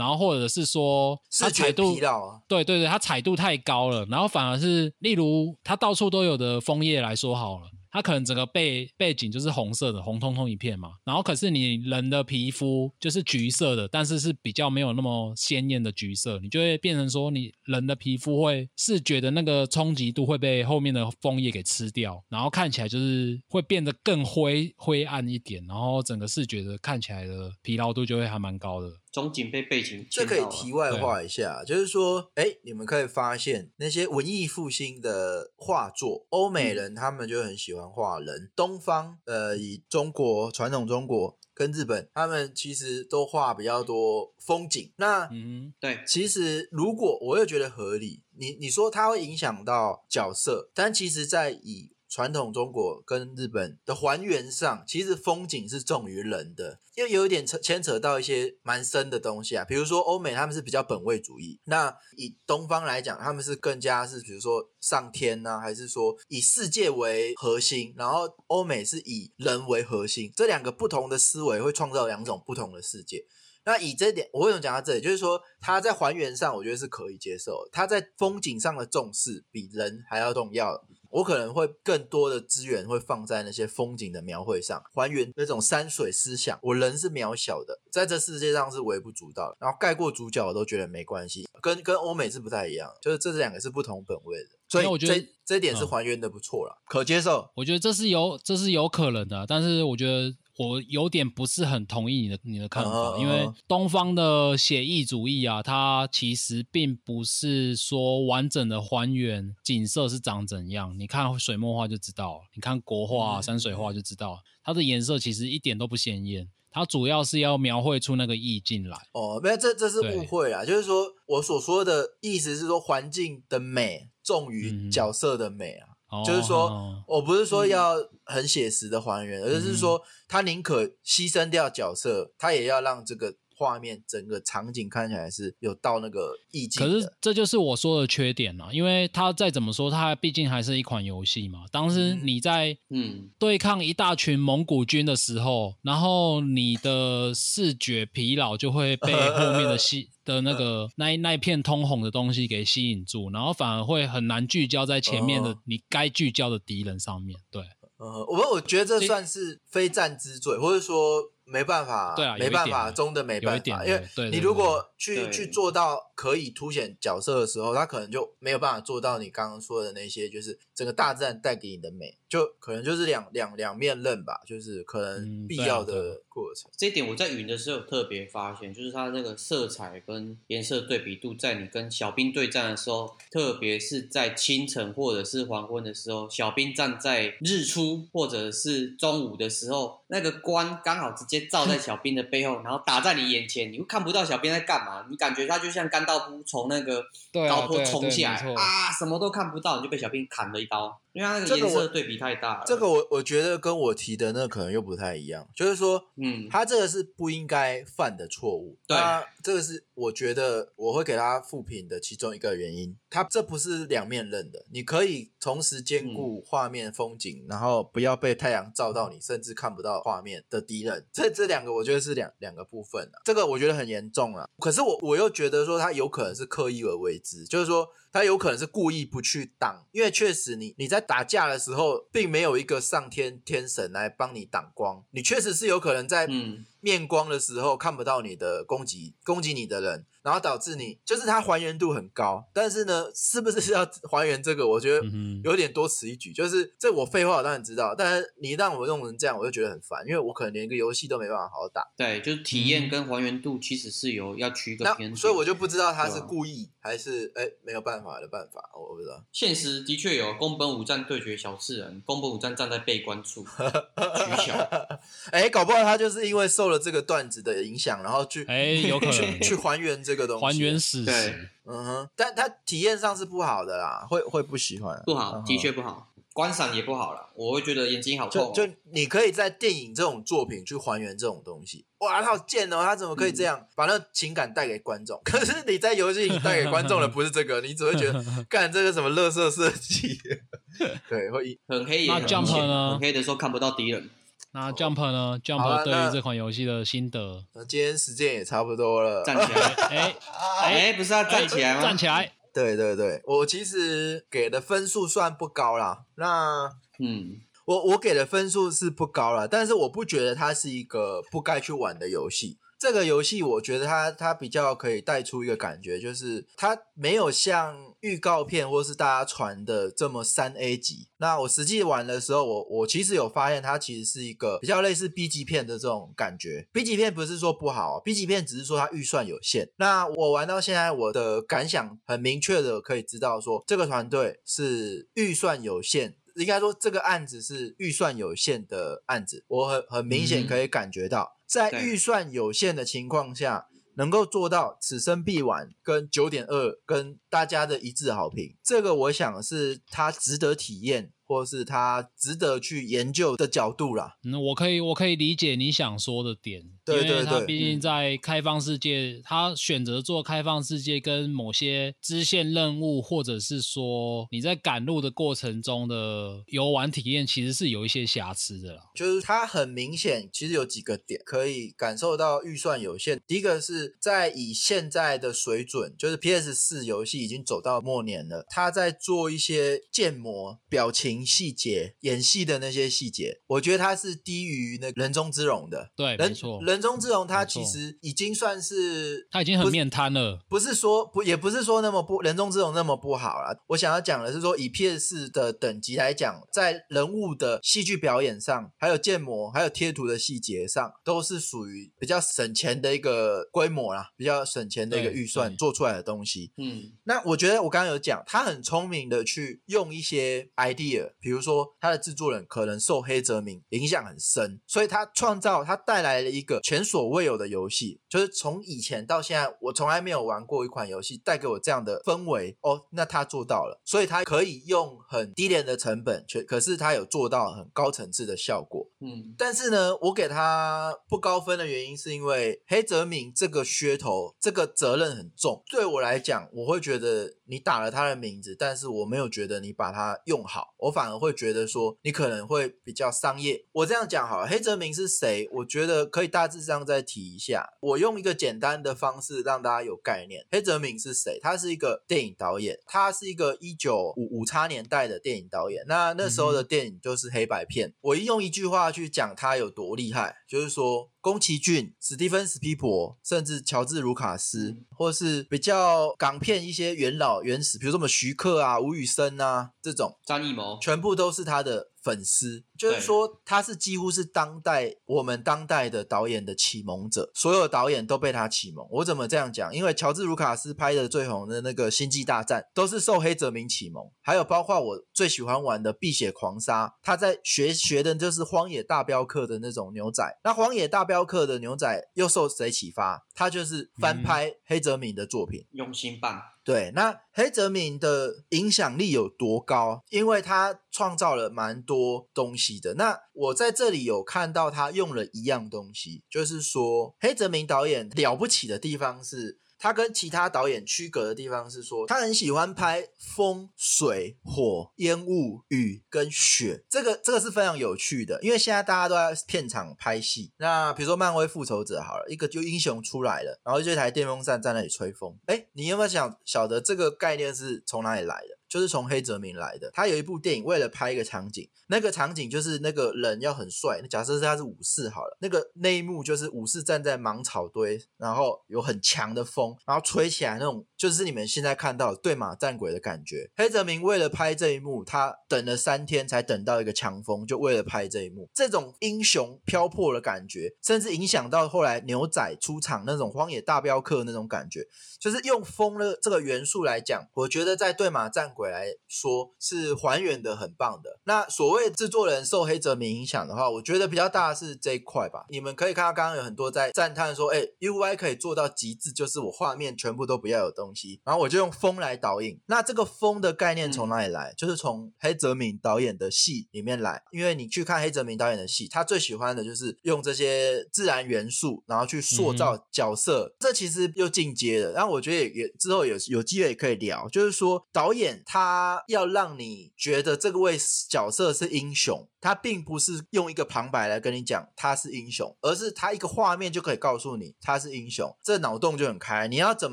[0.00, 28.88] 然后或者是说它视觉彩度疲劳啊，对对对，它彩度太高了，然后反而是例如它到处都有的枫叶来说好了，它可能整个背背景就是红色的，红彤彤一片嘛，然后可是你人的皮肤就是橘色的，但是是比较没有那么鲜艳的橘色，你就会变成说你人的皮肤会视觉的那个冲击度会被后面的枫叶给吃掉，然后看起来就是会变得更灰灰暗一点，然后整个视觉的看起来的疲劳度就会还蛮高的。
[29.12, 44.92] 中景被背景这可以题外话一下，就是说，哎，你们可以发现那些文艺复兴的画作，欧美人他们就很喜欢画人，东方呃，以中国传统中国跟日本，他们其实都画比较多风景。
[44.96, 59.64] 那嗯对，其实如果我又觉得合理，你你说它会影响到角色，但其实在以传统中国跟日本的还原上，其实风景是重于人的，因为有一点扯牵扯到一些蛮深的东西啊。
[59.64, 73.24] 比如说欧美他们是比较本位主义，那以东方来讲，他们是更加是比如说上天呐、还是说以世界为核心，然后欧美是以人为核心，这两个不同的思维会创造两种不同的世界。
[73.64, 75.00] 那以这点，我为什么讲到这里？
[75.00, 77.86] 就是说，他在还原上，我觉得是可以接受它。
[77.86, 80.82] 在风景上的重视比人还要重要。
[81.10, 86.58] 我可能会更多的资源会放在那些风景的描绘上，还原那种山水思想。
[86.62, 89.56] 我人是渺小的，在这世界上是微不足道的。
[89.60, 94.50] 然后盖过主角，我都觉得没关系，跟跟欧美是不太一样，就是这两个是不同本位的。
[94.68, 97.50] 所以那我觉得这点是嗯还原的不错了，可接受。
[97.56, 118.98] 我觉得这是有这是有可能的，啊但是我觉得我有点不是很同意你的你的看法，因为东方的写意主义啊，它其实并不是说完整的还原景色是长怎样，你看水墨画就知道了，你看国画、山水画就知道，它的颜色其实一点都不鲜艳，它主要是要描绘出那个意境来。
[119.12, 120.62] 哦，没有，这这是误会啊！
[120.62, 125.89] 就是说我所说的意思是说，环境的美重于嗯角色的美啊。
[126.10, 127.68] 哦就是说哦我不是说嗯。
[127.68, 127.94] 要
[128.24, 136.82] 很写实的还原，而是说他宁可牺牲掉角色，他也要让这个画面整个场景看起来是有到那个意境。
[136.82, 141.64] 可是这就是我说的缺点啦，因为它再怎么说，它毕竟还是一款游戏嘛。
[141.70, 157.38] 当时嗯你在嗯，对抗一大群蒙古军的时候，然后你的视觉疲劳就会被后面的吸 的那个那一那一片通红的东西给吸引住，然后反而会很难聚焦在前面的哦你该聚焦的敌人上面。
[157.50, 157.62] 对，
[157.98, 176.70] 呃，我我觉得这这算是非战之罪，或者说没办法，对啊没办法一点啊中的没办法，因为你如果去去做到可以凸显角色的时候，他可能就没有办法做到你刚刚说的那些，就是整个大自然带给你的美，就可能就是两两两面刃吧，就是可能必要的过程。
[176.76, 202.64] 这一点我在云的时候有特别发现，就是它那个色彩跟颜色对比度，在你跟小兵对战的时候，特别是在清晨或者是黄昏的时候，小兵站在日出或者是中午的时候，那个光刚好直接照在小兵的背后，然后打在你眼前，你会看不到小兵在干嘛，你感觉他就像甘道夫从那个对高坡冲下来啊，什么都看不到，你就被小兵砍了一刀，因为它那个颜色对比太大了。
[202.66, 208.76] 这个我我觉得跟我提的那可能又不太一样，就是说，嗯，他这个是不应该犯的错误。
[208.86, 212.96] 对那这个是我觉得我会给他负评的其中一个原因。
[213.08, 221.06] 他这不是两面刃的，你可以同时兼顾画面、风景，然后不要被太阳照到你，甚至看不到画面的敌人。
[221.12, 224.48] 这这两个我觉得是两两个部分啊，这个我觉得很严重啊。
[224.58, 236.64] 可是我我又觉得说他有可能是刻意而为之，就是说他有可能是故意不去挡，因为确实你你在打架的时候，并没有一个上天天神来帮你挡光，你确实是有可能在嗯。
[236.80, 244.66] 面光的时候看不到你的攻击攻击你的人，然后导致你就是它还原度很高，但是呢，是不是要还原这个？
[244.66, 246.32] 我觉得嗯有点多此一举。
[246.32, 251.86] 就是这我废话我当然知道，但是你让我弄成这样，我就觉得很烦，因为我可能连一个游戏都没办法好好打。
[251.96, 259.22] 对，就是体验跟还原度其实是有要区一个偏那，所以我就不知道他是故意还是哎没有办法的办法，我不知道。
[259.32, 264.54] 现实的确有宫本武藏对决小次人，宫本武藏站在背关处取巧，
[265.32, 271.50] 哎，搞不好他就是因为受受了这个段子的影响，然后去哎，有可去能去还原这个东西，还原史实。
[271.66, 277.28] 嗯哼，但他体验上是不好的啦，会会不喜欢，不好，嗯的确不好，观赏也不好了。
[277.34, 278.52] 我会觉得眼睛好痛哦。
[278.54, 285.20] 就就你可以在电影这种作品去还原这种东西，哇，他好贱哦，他怎么可以这样、把那情感带给观众？
[285.24, 290.18] 可是你在游戏里带给观众的不是这个，你只会觉得 干这个什么乐色设计，
[291.08, 294.10] 对，会很黑很 Jump 呢很黑的时候看不到敌人。
[294.52, 297.44] 那 Jump 呢？Jump 对于这款游戏的心得？
[297.54, 300.14] 那今天时间也差不多了，站起来， 哎
[300.62, 301.82] 哎，不是要站起来吗？
[301.82, 302.32] 站起来！
[302.52, 306.68] 对对对，我其实给的分数算不高啦，那。
[306.98, 312.58] 嗯，我我给的分数是不高啦，但是我不觉得它是一个不该去玩的游戏。
[312.80, 321.08] 这个游戏我觉得它它比较可以带出一个感觉，就是它没有像预告片或是大家传的这么三 A 级。
[321.18, 326.66] 那我实际玩的时候，我我其实有发现它其实是一个比较类似 B 级片的这种感觉。
[326.72, 329.68] B 级片不是说不好，B 级片只是说它预算有限。
[329.76, 336.16] 那我玩到现在，我的感想很明确的可以知道说，这个团队是预算有限。
[336.36, 354.16] 应该说，这个案子是预算有限的案子，我很很明显可以感觉到，在预算有限的情况下，能够做到此生必玩跟九点二跟大家的一致好评，这个我想是它值得体验，或是它值得去研究的角度啦。
[354.24, 368.82] 嗯，我可以，我可以理解你想说的点，对对对它毕竟嗯在开放世界，它选择做开放世界，跟某些支线任务，或者是说你在赶路的过程中的游玩体验，其实是有一些瑕疵的啦。
[368.96, 373.20] 就是它很明显，其实有几个点可以感受到预算有限。
[373.24, 385.90] 第一个是在以现在的水准，就是 PS 四游戏已经走到末年了，它在做一些建模、表情细节、演戏的那些细节，我觉得他是低于那人中之龙的。
[385.96, 390.40] 对，没人错，人中之龙他其实已经算是他已经很面瘫了。
[390.48, 393.62] 不是说不，也不是说那么不人中之龙那么不好了。
[393.68, 406.52] 我想要讲的是说，以 PS 的等级来讲，在人物的戏剧表演上，还有建模，还有贴图的细节上，都是属于比较省钱的一个规模啦，比较省钱的一个预算做出来的东西。
[406.56, 422.86] 嗯，那我觉得我刚刚有讲，他很聪明的去用一些 idea，比如说他的制作人可能受黑泽明影响很深，所以他创造他带来了一个前所未有的游戏，就是从以前到现在，我从来没有玩过一款游戏带给我这样的氛围哦。
[422.90, 428.89] 那他做到了，所以他可以用很低廉的成本，却可是他有做到很高层次的效果。
[429.00, 435.62] 嗯，但是呢，我给他不高分的原因是因为黑泽明这个噱头，这个责任很重。
[435.70, 443.64] 对我来讲，我会觉得你打了他的名字，但是我没有觉得你把它用好，我反而会觉得说你可能会比较商业。
[443.72, 445.48] 我这样讲好了，黑泽明是谁？
[445.52, 447.70] 我觉得可以大致上再提一下。
[447.80, 450.46] 我用一个简单的方式让大家有概念。
[450.50, 451.38] 黑泽明是谁？
[451.40, 455.84] 他是一个电影导演，他是一个一九五五叉年代的电影导演。
[455.86, 457.94] 那那时候的电影就是黑白片。
[458.02, 461.10] 我一用一句话去讲他有多厉害，就是说。
[461.20, 478.86] 宫崎骏、史蒂芬·史皮伯，甚至乔治·卢卡斯，嗯或是比较港片一些元老原始，比如说什么徐克啊、吴宇森啊这种，张艺谋，全部都是他的粉丝，就是说他是几乎是当代我们当代的导演的启蒙者，所有导演都被他启蒙。
[478.90, 479.74] 我怎么这样讲？
[479.74, 490.22] 因为乔治·卢卡斯拍的最红的那个《星际大战》都是受黑泽明启蒙，还有包括我最喜欢玩的《碧血狂杀》，他在学学的就是《荒野大镖客》的那种牛仔。
[490.44, 493.26] 那《荒野大镖客》的牛仔又受谁启发？
[493.34, 495.66] 他就是翻拍黑泽明的作品。
[495.72, 500.04] 用心棒，对，那黑泽明的影响力有多高？
[500.10, 502.94] 因为他创造了蛮多东西的。
[502.94, 509.58] 那我在这里有看到他用了一样东西，就是说黑泽明导演了不起的地方是。
[509.80, 518.38] 他跟其他导演区隔的地方是说，他很喜欢拍风、水、火、烟雾、雨跟雪，这个这个是非常有趣的。
[518.42, 525.38] 因为现在大家都在片场拍戏，那比如说漫威复仇者好了，一个就英雄出来了，然后就一台电风扇在那里吹风。
[525.46, 528.59] 哎，你有没有想晓得这个概念是从哪里来的？
[528.70, 529.90] 就是从黑泽明来的。
[529.92, 534.00] 他有一部电影，为了拍一个场景，那个场景就是那个人要很帅。
[534.08, 543.50] 假设是他是武士好了，那个那一幕就是武士站在芒草堆，然后有很强的风，然后吹起来那种，就是你们现在看到对马战鬼的感觉。
[543.56, 548.48] 黑泽明为了拍这一幕，他等了三天才等到一个强风，就为了拍这一幕。
[548.54, 554.86] 这种英雄飘泊的感觉，甚至影响到后来牛仔出场那种荒野大镖客那种感觉，
[555.18, 558.59] 就是用风的这个元素来讲，我觉得在对马战鬼。
[558.60, 561.18] 鬼》来说是还原的很棒的。
[561.24, 565.46] 那所谓制作人受黑泽明影响的话，我觉得比较大的是这一块吧。
[565.48, 572.60] 你们可以看到刚刚有很多在赞叹说，哎，UI 可以做到极致，就是我画面全部都不要有东西，然后我就用风来导引。
[572.66, 574.52] 那这个风的概念从哪里来？
[574.58, 577.22] 就是从黑泽明导演的戏里面来。
[577.30, 583.54] 因为你去看黑泽明导演的戏，他最喜欢的就是用这些自然元素，然后去塑造角色。
[583.58, 584.92] 这其实又进阶了。
[584.92, 590.76] 然后我觉得也也之后有有机会也可以聊，就是说导演他要让你觉得这个位
[591.08, 598.36] 角色是英雄，他并不是用一个旁白来跟你讲他是英雄，而是他一个画面就可以告诉你他是英雄。
[598.42, 599.92] 这脑洞就很开，你要怎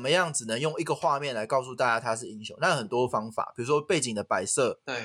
[0.00, 2.58] 么样只能用一个画面来告诉大家他是英雄？
[2.60, 4.96] 那很多方法，比如说背景的摆设，对。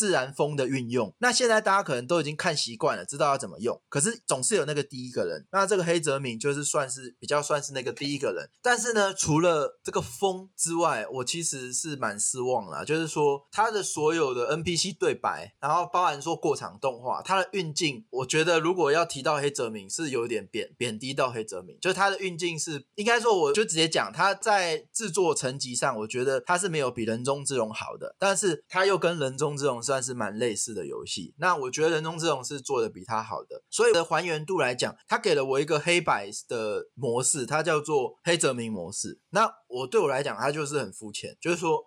[0.00, 3.78] 自然风的运用，那现在大家可能都已经看习惯了，知道要怎么用。
[3.90, 8.48] 可是总是有那个第一个人，那这个黑泽明就是算是比较算是那个第一个人。
[8.62, 12.82] 但是呢，除了这个风之外，我其实是蛮失望了。
[12.82, 21.76] 就是说他的所有的 NPC 对白，然后包含说过场动画，他的运镜，我觉得如果要提到黑泽明，是有点贬贬低到黑泽明。
[21.78, 29.89] 就是他的运镜是应该说，我就直接讲他在制作层级上，我觉得他是没有比人中之龙好的，但是他又跟人中之龙是。
[29.90, 39.18] 算是蛮类似的游戏，那我觉得人中之龙是做的比它好的，所以的还原度来讲，它给了我一个黑白的模式，它叫做黑泽明模式。
[39.30, 41.84] 那我对我来讲，它就是很肤浅，就是说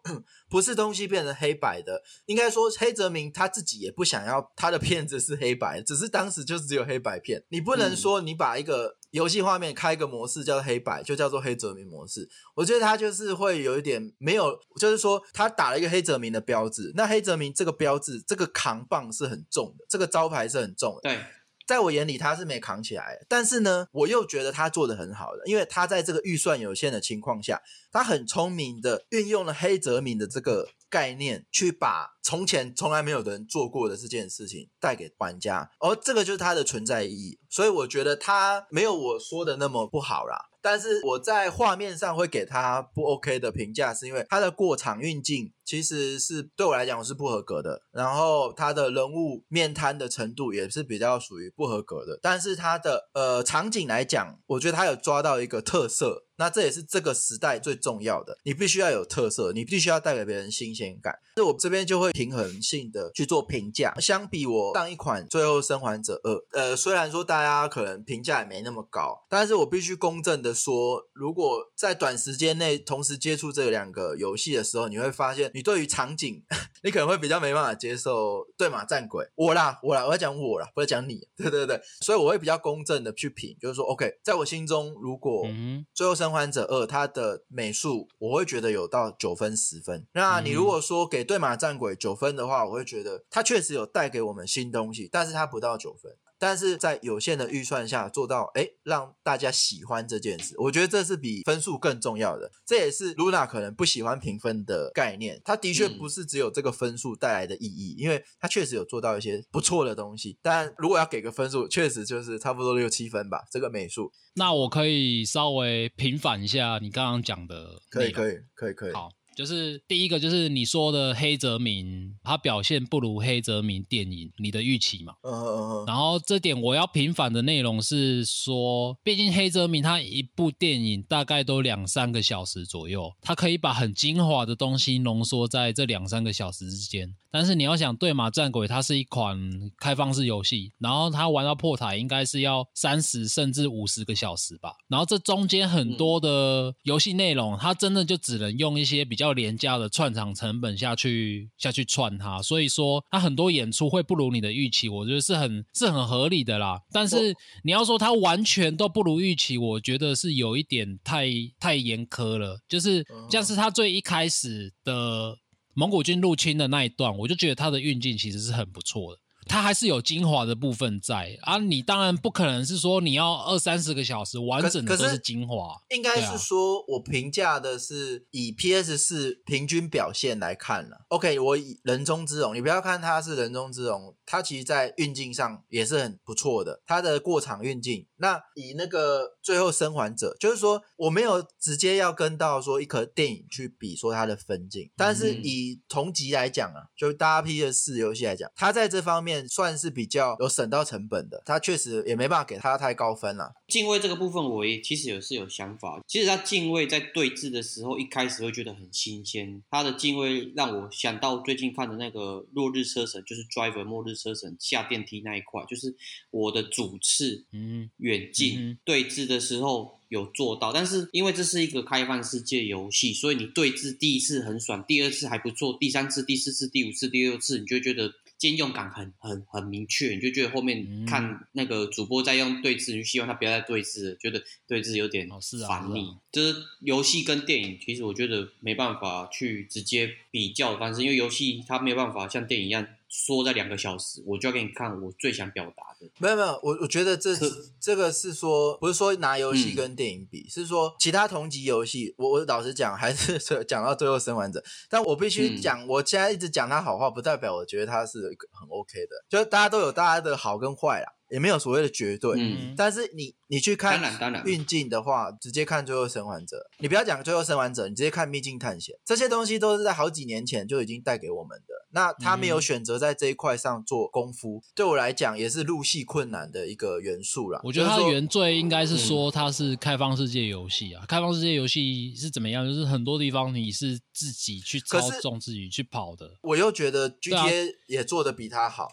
[0.53, 8.97] 不是东西变成黑白的，应该说黑泽明他自己也不想要他的片子是黑白，只是当时就是只有黑白片，你不能说你把一个。
[9.13, 12.27] 游戏画面开一个模式叫黑白，就叫做黑泽明模式。
[12.55, 16.91] 我觉得他就是会有一点没有，就是说他打了一个黑泽明的标志。
[16.95, 21.01] 那黑泽明这个标志，这个扛棒是很重的，这个招牌是很重的。
[21.03, 21.19] 对。
[21.65, 27.61] 在我眼里，他是没扛起来，但是呢，我又觉得他做的很好的，因为他在这个预算有限的情况下，
[27.91, 37.39] 他很聪明的运用了黑泽明的这个概念，去把从前从来没有人做过的这件事情带给玩家，而这个就是它的存在意义。
[37.49, 40.49] 所以我觉得他没有我说的那么不好啦。
[40.59, 52.19] 但是我在画面上会给他不 OK 的评价，是因为他的过场运镜其实是对我来讲我是不合格的，然后他的人物面瘫的程度也是比较属于不合格的。
[52.21, 56.25] 但是他的呃场景来讲，我觉得他有抓到一个特色。
[56.35, 61.13] 那这也是这个时代最重要的，你必须要有特色，你必须要带给别人新鲜感。
[61.35, 63.93] 那我这边就会平衡性的去做评价。
[63.99, 76.43] 相比我上一款《最后生还者二》，呃，虽然说大家可能评价也没那么高，但是我必须公正的说，如果在短时间内同时接触这两个游戏的时候，你会发现，你对于场景，
[76.83, 79.23] 你可能会比较没办法接受《对马战鬼》。
[79.35, 81.27] 我啦，我啦，我要讲我啦，不要讲你。
[81.37, 85.45] 对对对，所以我会比较公正的去评，就是说，OK，在我心中，如果
[85.93, 90.07] 《最后生还者二》它的美术，我会觉得有到九分十分。
[90.13, 96.11] 那你如果说给对马战鬼九分的话，我会觉得它确实有带给我们新东西，但是它不到九分。
[96.43, 102.51] 但是在有限的预算下做到，哎，让大家喜欢这件事，我觉得这是比分数更重要的。
[102.65, 105.41] 这也是 Luna 可能不喜欢评分的概念。
[105.45, 110.37] 它的确不是只有这个分数带来的意义，因为它确实有做到一些不错的东西。
[110.41, 113.45] 但如果要给个分数，确实就是差不多六七分吧。
[113.49, 118.91] 这个美术，那我可以稍微平反一下你刚刚讲的，可以，可以，可以，可以。
[118.91, 119.09] 好。
[119.35, 125.13] 就是第一个，就是你说的黑泽明，他表现不如黑泽明电影你的预期嘛。
[125.23, 125.85] 嗯嗯嗯。
[125.85, 137.15] 然后这点我要平反的内容是说，毕竟黑泽明他一部电影大概都两三个小时左右，他可以把很精华的东西浓缩在这两三个小时之间。
[137.31, 139.35] 但是你要想，对马战鬼它是一款
[139.79, 144.75] 开放式游戏，然后他玩到破台应该是要三十甚至五十个小时吧。
[144.87, 152.41] 然后这中间很多的游戏内容，它真的就只能用一些比较廉价的串场成本下去下去串它。
[152.41, 156.81] 所以说，它很多演出会不如你的预期，我觉得是很是很合理的啦。
[156.91, 161.27] 但是你要说它完全都不如预期，我觉得是有一点太
[161.59, 162.59] 太严苛了。
[162.67, 165.37] 就是像是它最一开始的。
[165.75, 171.57] 蒙古军入侵的那一段，我就觉得它的运镜其实是很不错的，它还是有精华的部分在啊。
[171.57, 181.05] 你当然不可能是说你要二三十个小时完整的都是精华，应该是说我评价的是以 PS 四平均表现来看了。
[181.09, 188.07] OK，我以人中之龙，你不要看它是人中之龙它其实在运镜上也是很不错的，它的过场运镜。
[188.17, 203.53] 那以那个最后生还者，就是说我没有直接要跟到说一颗电影去比说它的分镜，但是嗯以同级来讲啊，就大 P 的四游戏来讲，它在这方面算是比较有省到成本的，它确实也没办法给它太高分了。
[203.67, 206.01] 敬畏这个部分，我也其实也是有想法。
[206.07, 209.61] 其实他敬畏在对峙的时候，一开始会觉得很新鲜。
[209.69, 212.19] 他的敬畏让我想到最近看的那个
[212.53, 215.95] 《落日车神》，就是 Driver 末日车神下电梯那一块，就是
[216.31, 236.01] 我的主次嗯远近、对峙的时候有做到，但是因为这是一个开放世界游戏，所以你对峙第一次很爽，第二次还不错，第三次、第四次、第五次、第六次，你就觉得兼用感很很很明确，你就觉得后面嗯看那个主播在用对峙，就希望他不要再对峙了，觉得对峙有点哦是啊烦腻。
[236.01, 242.85] 是啊就是游戏跟电影，其实我觉得没办法去直接比较但是，因为游戏它没有办法像电影一样
[243.15, 246.09] 缩在两个小时，我就要给你看我最想表达的。
[246.17, 247.31] 没有没有，我我觉得这
[247.79, 262.35] 这个是说，不是说拿游戏嗯跟电影比，是说其他同级游戏，我我老实讲，还是 讲到最后生还者，但我必须嗯讲，我现在一直讲他好话，不代表我觉得他是一个很 OK 的，就是大家都有大家的好跟坏啦，也没有所谓的绝对。
[262.39, 271.72] 嗯，但是你你去看当然当然运镜的话，直接看《最后生还者》，你不要讲《最后生还者》，你直接看《秘境探险》，这些东西都是在好几年前就已经带给我们的。
[271.93, 277.59] 那他没有嗯选择在这一块上做功夫，对我来讲也是入戏困难的一个元素啦。
[277.63, 281.05] 我觉得他的原罪应该是说它是开放世界游戏啊。
[281.07, 282.65] 开放世界游戏是怎么样？
[282.67, 286.29] 就是很多地方你是自己去操纵、自己去跑的。
[286.41, 288.87] 我又觉得 GTA 也做的比他好，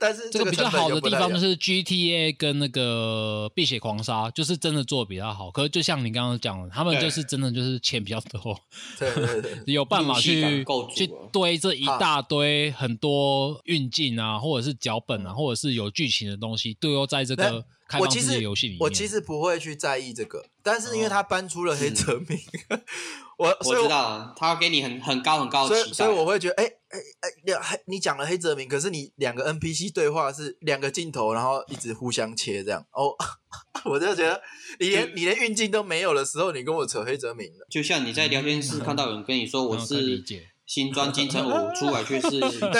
[0.00, 5.50] 但是这个比较好的地方就是 GTA 跟那个碧血狂杀，就是真的做的比较好。
[5.50, 8.58] 可是就像你刚刚讲的，他们就是真的就是钱比较多，
[8.98, 12.45] 对对对，有办法去去堆这一大堆
[12.76, 18.78] 很多运镜啊，或者是脚本啊，或者是有剧情的东西，都要在这个开放世界我其实游戏里面。
[18.80, 21.10] 我其实不会去在意这个，但是因为哦。
[21.10, 22.38] 他搬出了黑泽明，
[23.38, 25.90] 我所我以知道，他要给你很很高很高的期待。
[25.90, 33.14] 以所以我会觉得，哎哎哎，两黑你讲了黑泽明，可是你两个 NPC 对话是两个镜头，然后一直互相切这样，哦，
[33.86, 34.40] 我就觉得
[34.80, 42.30] 你连你连运镜都没有的时候，你跟我扯黑泽明了，就像你在聊天室看到有人跟你说我是解新庄金城武，出来却是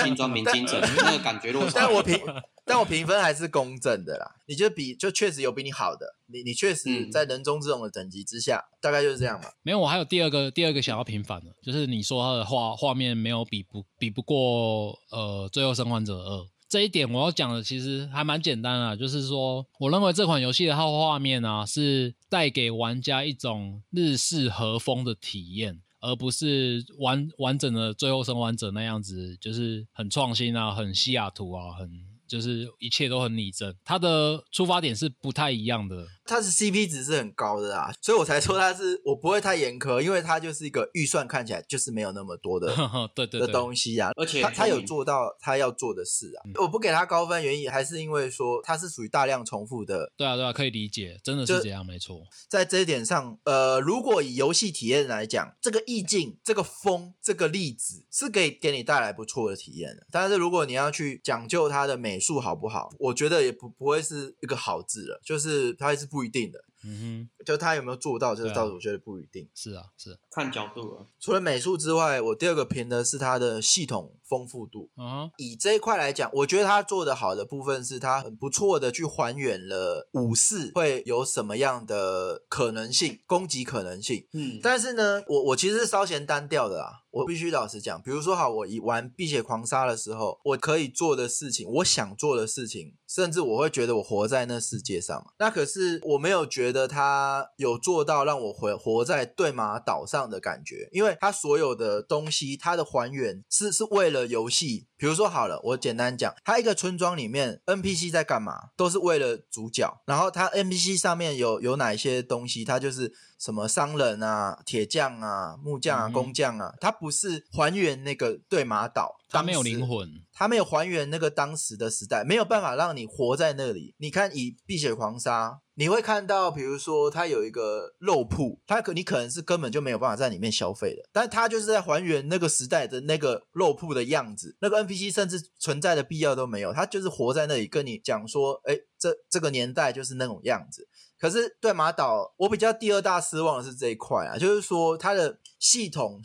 [0.03, 1.73] 新庄明金城， 那个感觉落差。
[1.75, 2.21] 但我评
[2.65, 9.53] 但我评分还是公正的啦，你就比就确实有比你好的，你你确实嗯在人中之龙的等级之下，大概就是这样吧。
[9.63, 25.83] 没有，我还有第二个第二个想要平反的，就是你说他的画画面没有比不比不过呃《最后生还者二》这一点，我要讲的其实还蛮简单啊，就是说我认为这款游戏的画画面啊是带给玩家一种日式和风的体验。
[26.07, 31.91] 而不是完完整的《最后生还者》那样子，就是很创新啊，很西雅图啊，很
[32.29, 33.75] 就是一切都很拟真。
[33.85, 36.07] 它的出发点是不太一样的。
[36.27, 46.39] 它的 CP 值是很高的啊，所以我才说它是我不会太严苛，因为它就是一个预算看起来就是没有那么多的 的对对的，东西啊，而且他他有做到他要做的事啊。
[46.61, 52.23] 我不给他高分原因还是因为说它是属于大量重复的，对啊对啊，可以理解，真的就是这样，没错。
[52.49, 60.07] 在这一点上，呃，如果以游戏体验来讲，这个意境、这个风、这个例子是可以给你带来不错的体验的。
[60.11, 66.65] 但是如果你要去讲究它的美术好不好，我觉得也不不会是一个好字了，就是它还是不一定的。
[66.85, 69.45] 嗯哼就他有没有做到，这个对啊倒是我觉得不一定。
[69.45, 74.91] 哼，是啊是，看角度了，除了美术之外，我第二个评的是它的系统丰富度。
[74.99, 84.27] 嗯、以这一块来讲，我觉得他做的好的部分是他很不错的去还原了武士会有什么样的可能性，攻击可能性。
[84.35, 87.05] 嗯，但是呢，我我其实是稍嫌单调的啦。
[87.17, 95.33] 我必须老实讲，比如说好，我以玩碧血狂杀的时候，我可以做的事情，我想做的事情，甚至我会觉得我活在那世界上嘛。
[95.39, 104.87] 那可是我没有觉得他有做到让我活活在对马岛上的感觉，因为它所有的东西，它的还原是是为了游戏。
[104.99, 110.03] 比如说好了，我简单讲，它一个村庄里面 NPC 在干嘛，都是为了主角。
[110.07, 120.09] 然后它 NPC 上面有有哪一些东西，它就是什么商人啊、铁匠啊、木匠啊、嗯工匠啊，它不是还原那个对马岛，它没有灵魂。
[120.33, 123.95] 它没有还原那个当时的时代，没有办法让你活在那里。
[123.99, 140.89] 你看，以碧血狂杀，你会看到，比如说它有一个肉铺，它可你可能是根本就没有办法在里面消费的，但它就是在还原那个时代的那个肉铺的样子，那个 NPC 甚至存在的必要都没有，它就是活在那里跟你讲说，哎，这这个年代就是那种样子。
[141.19, 146.21] 可是对马岛，我比较第二大失望的是这一块啊，就是说它的系统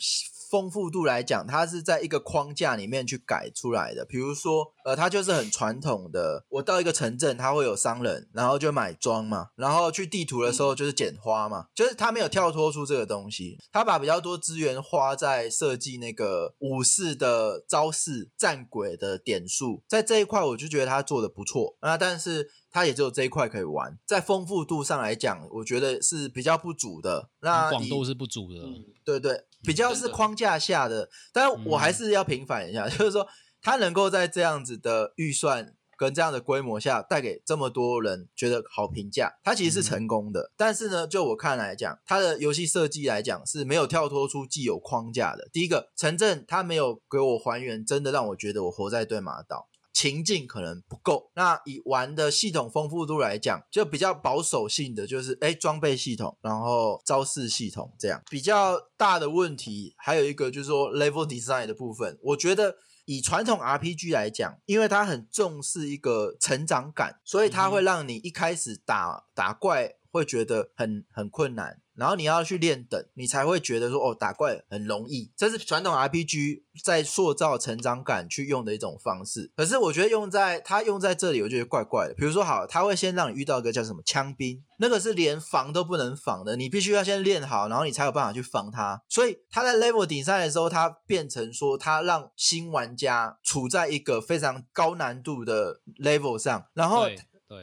[0.52, 4.04] 丰富度来讲，它是在一个框架里面去改出来的。
[4.04, 22.50] 比如说，呃，它就是很传统的，我到一个城镇，它会有商人，然后就买装嘛，然后去地图的时候就是捡花嘛，就是它没有跳脱出这个东西，它把比较多资源花在设计那个武士的招式、战鬼的点数，在这一块我就觉得它做的不错那，但是。
[22.74, 27.28] 它也只有这一块可以玩，在丰富度上来讲，我觉得是比较不足的。
[27.42, 28.60] 那广度是不足的，
[29.04, 31.08] 对对，比较是框架下的。
[31.32, 33.26] 但我还是要平反一下， 就是说
[33.60, 40.50] 它能够在这样子的预算跟这样的规模下带给这么多人觉得好评价，它其实是成功的。
[40.56, 45.48] 但是呢，就我看来讲，它的游戏设计来讲是没有跳脱出既有框架的。
[45.52, 49.68] 第一个，城镇它没有给我还原，真的让我觉得我活在对马岛。
[49.92, 59.94] 情境可能不够，那以玩的系统丰富度来讲，就比较保守性的，就是哎装备系统，然后招式系统这样比较大的问题。
[59.98, 71.80] 还有一个就是说 level design 的部分，我觉得以传统 RPG 来讲，因为它很重视一个成长感，所以它会让你一开始打打怪会觉得很很困难。
[71.94, 75.30] 然后你要去练等，你才会觉得说哦，打怪很容易。
[75.36, 79.52] 这是传统 RPG 在塑造成长感去用的一种方式。
[79.54, 82.14] 可是我觉得用在它用在这里，我觉得怪怪的。
[82.14, 89.02] 比如说，好，他会先让你遇到一个叫什么枪兵，那个是连防都不能防的，你必须要先练好，然后你才有办法去防他。
[89.10, 97.06] 所以他在 level 顶上的时候，他变成说他让新玩家处在一个非常高难度的 level 上，然后。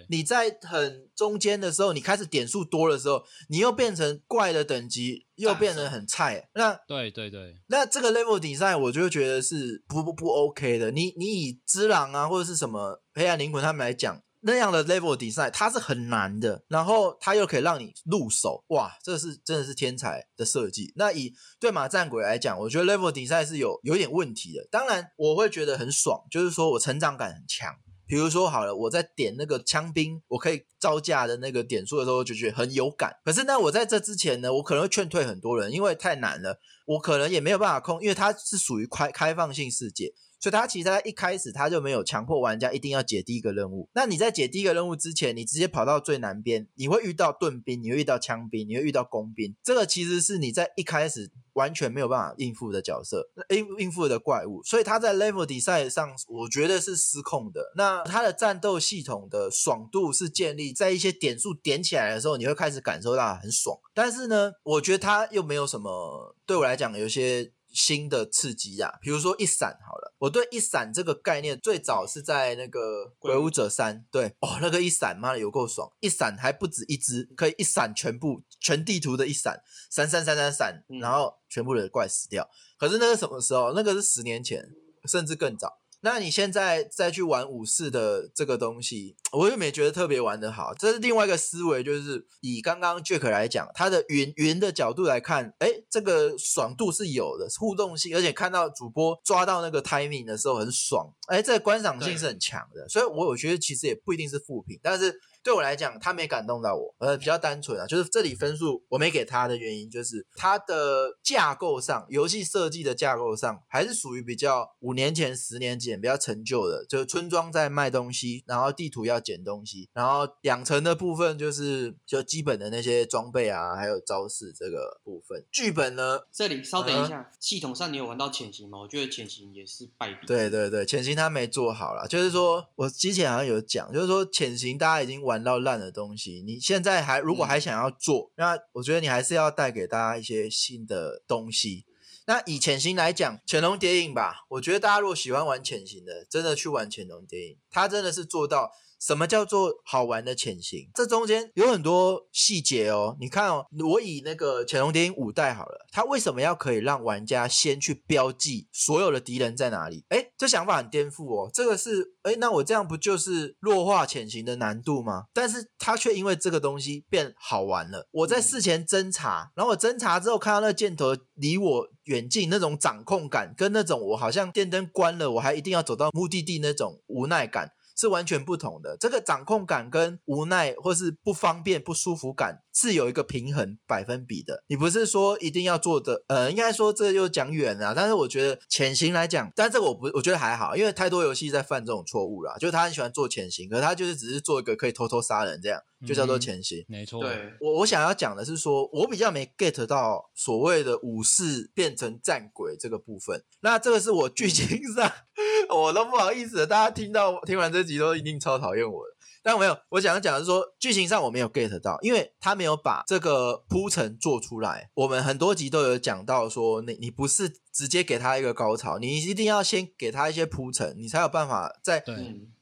[0.09, 6.49] 你在很中间的时候，你开始点数多的时候，你又变成怪的等级，又变得很菜。
[6.53, 10.91] 那对对对，那这个 level 比赛，我就觉得是不不不 OK 的。
[10.91, 16.63] 你你以之狼啊，或者是什么黑暗灵魂他们来讲，那样的 level 比赛，它是很难的。
[16.67, 20.93] 然后它又可以让你入手，哇，这是真的是天才的设计。
[20.95, 24.67] 那以对马战鬼来讲，我觉得 level 比赛是有有点问题的。
[24.71, 27.73] 当然，我会觉得很爽，就是说我成长感很强。
[28.09, 33.15] 比如说好了，我在点那个枪兵，我可以招架的那个点数的时候，就觉得很有感。
[33.23, 43.89] 可是呢，我在这之前呢，我可能会劝退很多人，因为太难了，我可能也没有办法控，因为它是属于开开放性世界，所以他其实它一开始他就没有强迫玩家一定要解第一个任务。
[43.93, 51.31] 那你在解第一个任务之前，你直接跑到最南边，你会遇到盾兵，你会遇到枪兵，你会遇到工兵，这个其实是你在一开始。
[51.53, 57.73] 完全没有办法应付的角色，应应付的怪物，所以他在 level 比赛上，我觉得是失控的。
[57.75, 63.77] 那他的战斗系统的爽度是建立在一些点数点起来的时候，你会开始感受到很爽。
[63.93, 67.51] 但是呢，我觉得他又没有什么对我来讲有些。
[67.71, 82.49] 新的刺激啊，比如说一闪好了，我对一闪这个概念最早是在那个鬼武者三，对哦，那个一闪妈的有够爽，一闪还不止一只，可以一闪全部全地图的一闪，闪闪闪闪闪，然后全部的怪死掉。
[82.77, 83.73] 可是那个什么时候？
[83.73, 84.69] 那个是十年前，
[85.05, 85.78] 甚至更早。
[86.01, 90.73] 那你现在再去玩武士的这个东西，我又没觉得特别玩的好。
[90.73, 102.87] 这是另外一个思维，就是以刚刚 Jack 来讲，他的云云的角度来看，哎，这个爽度是有的，互动性，而且看到主播抓到那个 timing 的时候很爽，哎，这个观赏性是很强的。
[102.87, 105.19] 所以，我我觉得其实也不一定是负评，但是。
[105.41, 125.45] 对我来讲，他没感动到我，呃，比较单纯啊，就是这里分数我没给他的原因，就是它的架构上，游戏设计的架构上，还是属于比较五年前、十年前比较陈旧的，就是村庄在卖东西，然后地图要捡东西，然后养成的部分就是就基本的那些装备啊，还有招式这个部分。
[125.51, 126.19] 剧本呢？
[126.33, 128.79] 这里稍等一下，系统上你有玩到潜行吗？
[128.79, 130.27] 我觉得潜行也是败笔。
[130.27, 135.28] 对对对，潜行他没做好了，就是说我之前好像有讲，就是说潜行大家已经。
[135.29, 141.85] 玩到烂的东西，你现在还如果还想要做，那我觉得你还是要带给大家一些新的东西。
[142.25, 148.71] 那以潜行来讲，潜龙谍影吧，我觉得大家如果喜欢玩潜行的，真的去玩潜龙谍影，它真的是做到。
[148.99, 150.89] 什么叫做好玩的潜行？
[150.93, 153.15] 这中间有很多细节哦。
[153.19, 160.03] 你看哦，我以那个《潜龙谍影》五代好了，它为什么要可以让玩家先去标记所有的敌人在哪里？
[160.09, 161.49] 哎，这想法很颠覆哦。
[161.53, 165.23] 这个是哎，那我这样不就是弱化潜行的难度吗？
[165.33, 168.07] 但是它却因为这个东西变好玩了。
[168.11, 177.71] 我在事前侦查，然后我侦查之后看到那箭头离我远近，那种掌控感跟那种我好像电灯关了，我还一定要走到目的地那种无奈感。
[177.99, 184.63] 是完全不同的，这个掌控感跟无奈或是不方便、不舒服感是有一个平衡百分比的。
[184.67, 187.93] 你不是说一定要做的，呃，应该说这又讲远了。
[187.93, 195.81] 但是我觉得潜行来讲，但这个我不，我觉得还好，因为太多游戏在犯这种错误了，就是他很喜欢做潜行，可他就是只是做一个可以偷偷杀人这样。
[196.07, 196.85] 就叫做嗯潜行。
[196.87, 203.43] 没错，对，我我想要讲的是说，我比较没 get 到所谓的武士变成战鬼这个部分。
[203.61, 205.11] 那这个是我剧情上
[205.69, 209.15] 我都不好意思了，大家听到听完这集都一定超讨厌我的。
[209.41, 214.89] 但我没有，我想要讲的是说，剧情上我没有 get 到，因为他没有把这个铺陈做出来。
[214.93, 222.03] 我们很多集都有讲到说，你你不是直接给他一个高潮，你一定要先给他一些铺陈，你才有办法在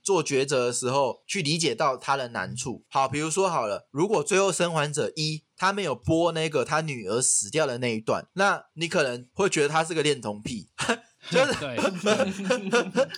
[0.04, 2.86] 做抉择的时候去理解到他的难处。
[2.90, 10.70] 好，比如说好了，如果最后生还者一他没有播那个他女儿死掉的那一段，那你可能会觉得他是个恋童癖，
[11.30, 11.78] 就是对，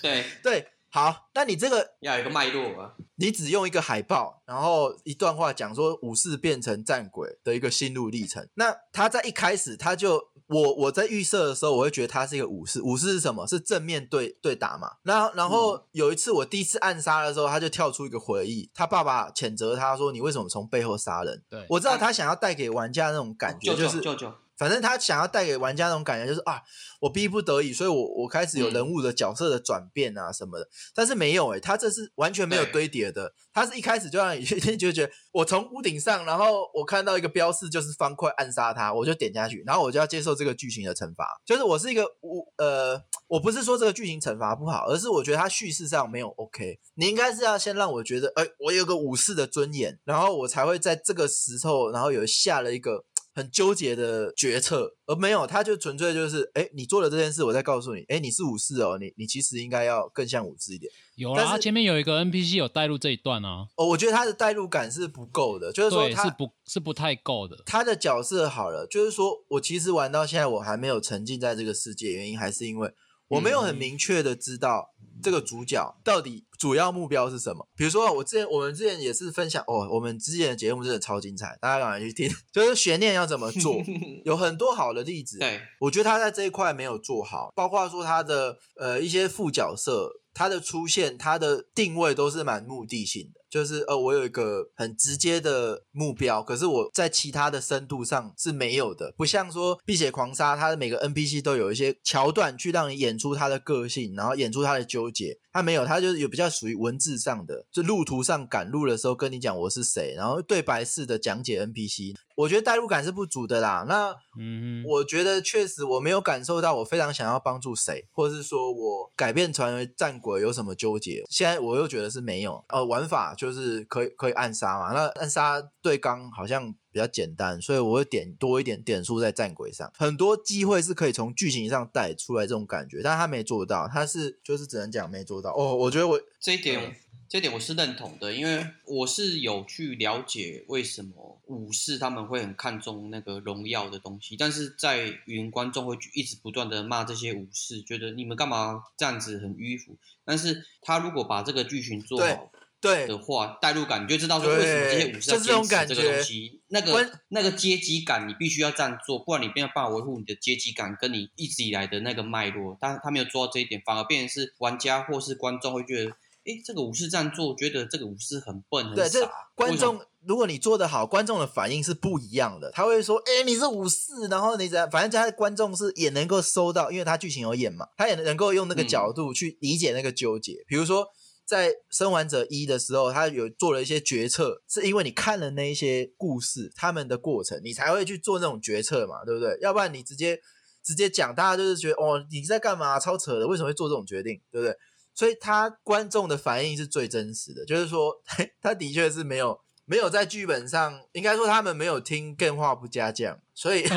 [0.02, 0.66] 对，对。
[0.92, 2.94] 好，那你这个要有一个脉络啊。
[3.16, 8.48] 你只用一个海报，然后一段话讲说武士变成战鬼的一个心路历程。
[8.54, 12.80] 那他在一开始他就我我在预设的时候，我会觉得他是一个武士。
[12.80, 13.46] 武士是什么？
[13.46, 14.92] 是正面对对打嘛。
[15.02, 26.60] 那然后有一次我第一次暗杀的时候，他就跳出一个回忆，他爸爸谴责他说：“你为什么从背后杀人？”对我知道他想要带给玩家那种感觉，就是舅舅舅，反正他想要带给玩家那种感觉，就是啊，
[27.00, 30.68] 我逼不得已，所以我我开始有人物的角色的转变啊什么的。
[30.94, 41.40] 但是没有诶、他这是完全没有堆叠的，他是一开始就让你就觉得我从屋顶上，然后我看到一个标示就是方块暗杀他，我就点下去，然后我就要接受这个剧情的惩罚。
[41.46, 46.78] 就是我是一个武呃，我不是说这个剧情惩罚不好，而是我觉得它叙事上没有 OK。
[46.96, 53.06] 你应该是要先让我觉得，哎、我有个武士的尊严，然后我才会在这个时候，然后有下了一个。
[53.32, 60.90] 很纠结的决策，而没有，他就纯粹就是，哎，你做了这件事，我再告诉你，哎，你是武士哦，你你其实应该要更像武士一点。
[61.14, 72.92] 有啦，但他前面有一个 NPC 有带入这一段啊，哦，我觉得他的代入感是不够的，就是说，他是不是不太够的，他的角色好了，就是说我其实玩到现在，我还没有沉浸在这个世界，原因还是因为
[73.30, 77.66] 我没有很嗯明确的知道这个主角到底主要目标是什么。
[77.76, 83.76] 比如说，我之前我们之前也是分享哦，我们之前的节目真的超精彩，大家赶快去听， 就是悬念要怎么做，
[84.24, 85.38] 有很多好的例子。
[85.38, 113.84] 对，我觉得他在这一块没有做好，包括说他的呃一些副角色，他的出现，他的定位都是蛮目的性的，就是呃我有一个很直接的目标，可是我在其他的深度上是没有的，不像说《碧血狂杀》，它的每个 NPC 都有一些桥段去让你演出他的个性，然后演出他的纠结，他没有，他就是有比较属于文字上的，就路途上赶路的时候跟你讲我是谁，然后对白式的讲解 NPC，我觉得代入感是不足的啦。
[113.88, 121.24] 那嗯，我觉得确实我没有感受到我非常想要帮助谁，或者是说我改变成为战鬼有什么纠结。
[121.28, 122.64] 现在我又觉得是没有。
[122.68, 129.90] 呃，玩法就是可以可以暗杀嘛，那暗杀对刚好像比较简单，所以我会点多一点点数在战鬼上。
[129.96, 135.54] 很多机会是可以从剧情上带出来这种感觉，但他没做到，他是就是只能讲没做到。
[135.56, 136.94] 哦，我觉得我这一点，
[137.30, 149.96] 这一点我是认同的，因为我是有去了解为什么武士他们会很看重那个荣耀的东西，但是在云观众会一直不断的骂这些武士，觉得你们干嘛这样子很迂腐。
[150.26, 162.76] 但是他如果把这个剧情做好对的话，代入感你就知道说为什么这些武士要就是这种坚持这个感觉东西，那关个那个阶级感你必须要这样做，不然你没有办法维护你的阶级感跟你一直以来的那个脉络。
[162.80, 166.10] 但是他没有做到这一点，反而变成是玩家或是观众会觉得，
[166.44, 169.30] 诶，这个武士这样做，觉得这个武士很笨很对这傻。
[169.54, 172.70] 观众，如果你做得好，观众的反应是不一样的。
[172.70, 174.90] 他会说：“哎、你是武士。”然后你怎样？
[174.90, 180.64] 反正他的观众是也能够收到，因为他剧情有演嘛，他也能够用那个嗯角度去理解那个纠结。
[180.66, 181.06] 比如说，
[181.50, 189.58] 在《生还者一》的时候，他有做了一些决策，是因为你看了那一些故事，他们的过程，你才会去做那种决策嘛，对不对？
[189.60, 190.38] 要不然你直接
[190.80, 193.00] 直接讲，大家就是觉得哦，你在干嘛？
[193.00, 194.40] 超扯的，为什么会做这种决定？
[194.52, 194.76] 对不对？
[195.12, 198.14] 所以他观众的反应是最真实的，就是说
[198.62, 203.82] 他的确是没有没有在剧本上，应该说他们没有听更话不加酱，所以，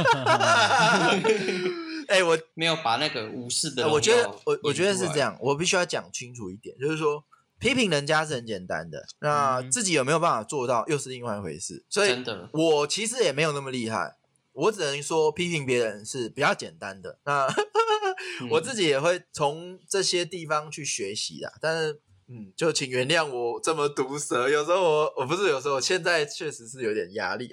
[2.09, 7.23] 哎、我没有把那个武士的呃我觉得我我觉得是这，样，我必须要讲清楚一点，就是说
[7.63, 11.85] 批评人家是很简单的，那嗯自己有没有办法做到又是另外一回事。
[11.89, 14.17] 所以我其实也没有那么厉害，
[14.51, 17.19] 我只能说批评别人是比较简单的。
[17.25, 17.47] 那
[18.51, 22.01] 我自己也会从这些地方去学习的，但是。
[22.29, 27.49] 嗯，就请原谅我这么毒舌，有时候我我不是有时候，现在确实是有点压力。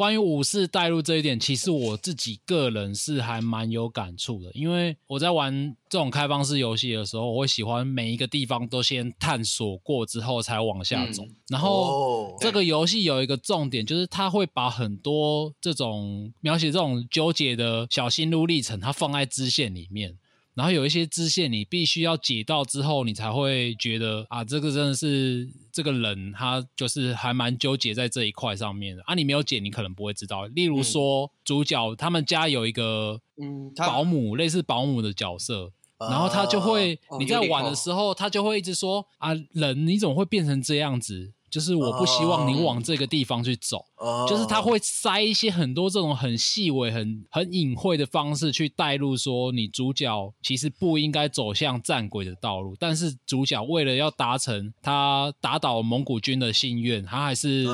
[0.00, 11.22] 关于武士带入这一点，其实我自己个人是还蛮有感触的，因为我在玩这种开放式游戏的时候，我会喜欢每一个地方都先探索过之后才往下走。
[11.24, 20.16] 嗯然后哦这个游戏有一个重点，就是它会把很多这种描写这种纠结的小心路历程，它放在支线里面。
[20.54, 29.14] 然后有一些支线你必须要解到之后，你才会觉得啊，这个真的是这个人他就是还蛮纠结在这一块上面的啊。
[29.14, 30.46] 你没有解，你可能不会知道。
[30.46, 35.72] 例如说，主角他们家有一个嗯，保姆，类似保姆的角色。
[35.98, 41.34] 然后他就会，哦你在玩的时候，他就会一直说啊，人你怎么会变成这样子？
[41.50, 43.84] 就是我不希望你往这个地方去走。
[43.96, 57.66] 哦就是他会塞一些很多这种很细微、很很隐晦的方式去带入，说你主角其实不应该走向战鬼的道路，但是主角为了要达成他打倒蒙古军的心愿，他还是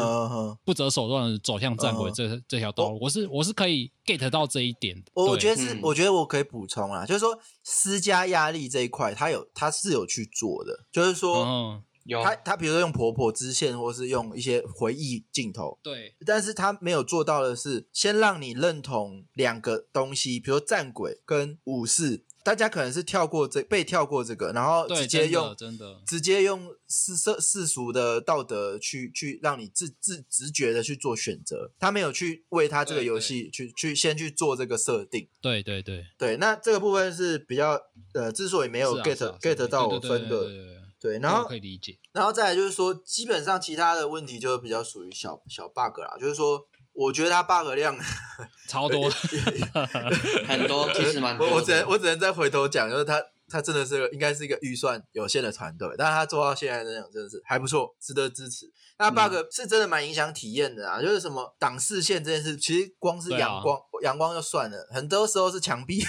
[0.65, 2.99] 不择手段的走向战鬼嗯这、这条道路。
[3.01, 5.03] 我是我是可以 get 到这一点的。
[5.15, 12.23] 我我觉得是，嗯我觉得我可以补充啊，就是说施加压力这一块，他有他是有去做的，就是说嗯，有。
[12.23, 16.15] 他他比如说用婆婆支线，或是用一些回忆镜头，对。
[16.25, 26.01] 但是他没有做到的是，先让你认同两个东西，比如说战鬼跟武士，大家可能是跳过这被跳过这个，然后，直接用真的。
[26.07, 35.29] 直接用世世世俗的道德去去让你自自直觉的去做选择，他没有去为他这个游戏去去先去做这个设定。
[35.43, 37.81] 对对对，对，那这个部分是比较
[38.15, 41.99] 呃，之所以没有 get、get 到我分的，对对对对对，然这个后可以理解。
[42.13, 47.97] 然后再来就是说，基本上其他的问题就比较属于小小 bug 啦，就是说，我觉得它 bug 量
[48.69, 49.09] 超多，
[50.49, 51.47] 很多，其实蛮多。
[51.47, 58.73] 我我只能我只能再回头讲，就是它它真的是个应该是一个预算有限的团队，但是他做到现在这样真的是还不错，值得支持。
[58.99, 66.03] 那 bug 是真的蛮影响体验的啊，就是什么挡视线这件事，其实光是阳光、阳光就算了，很多时候是墙壁。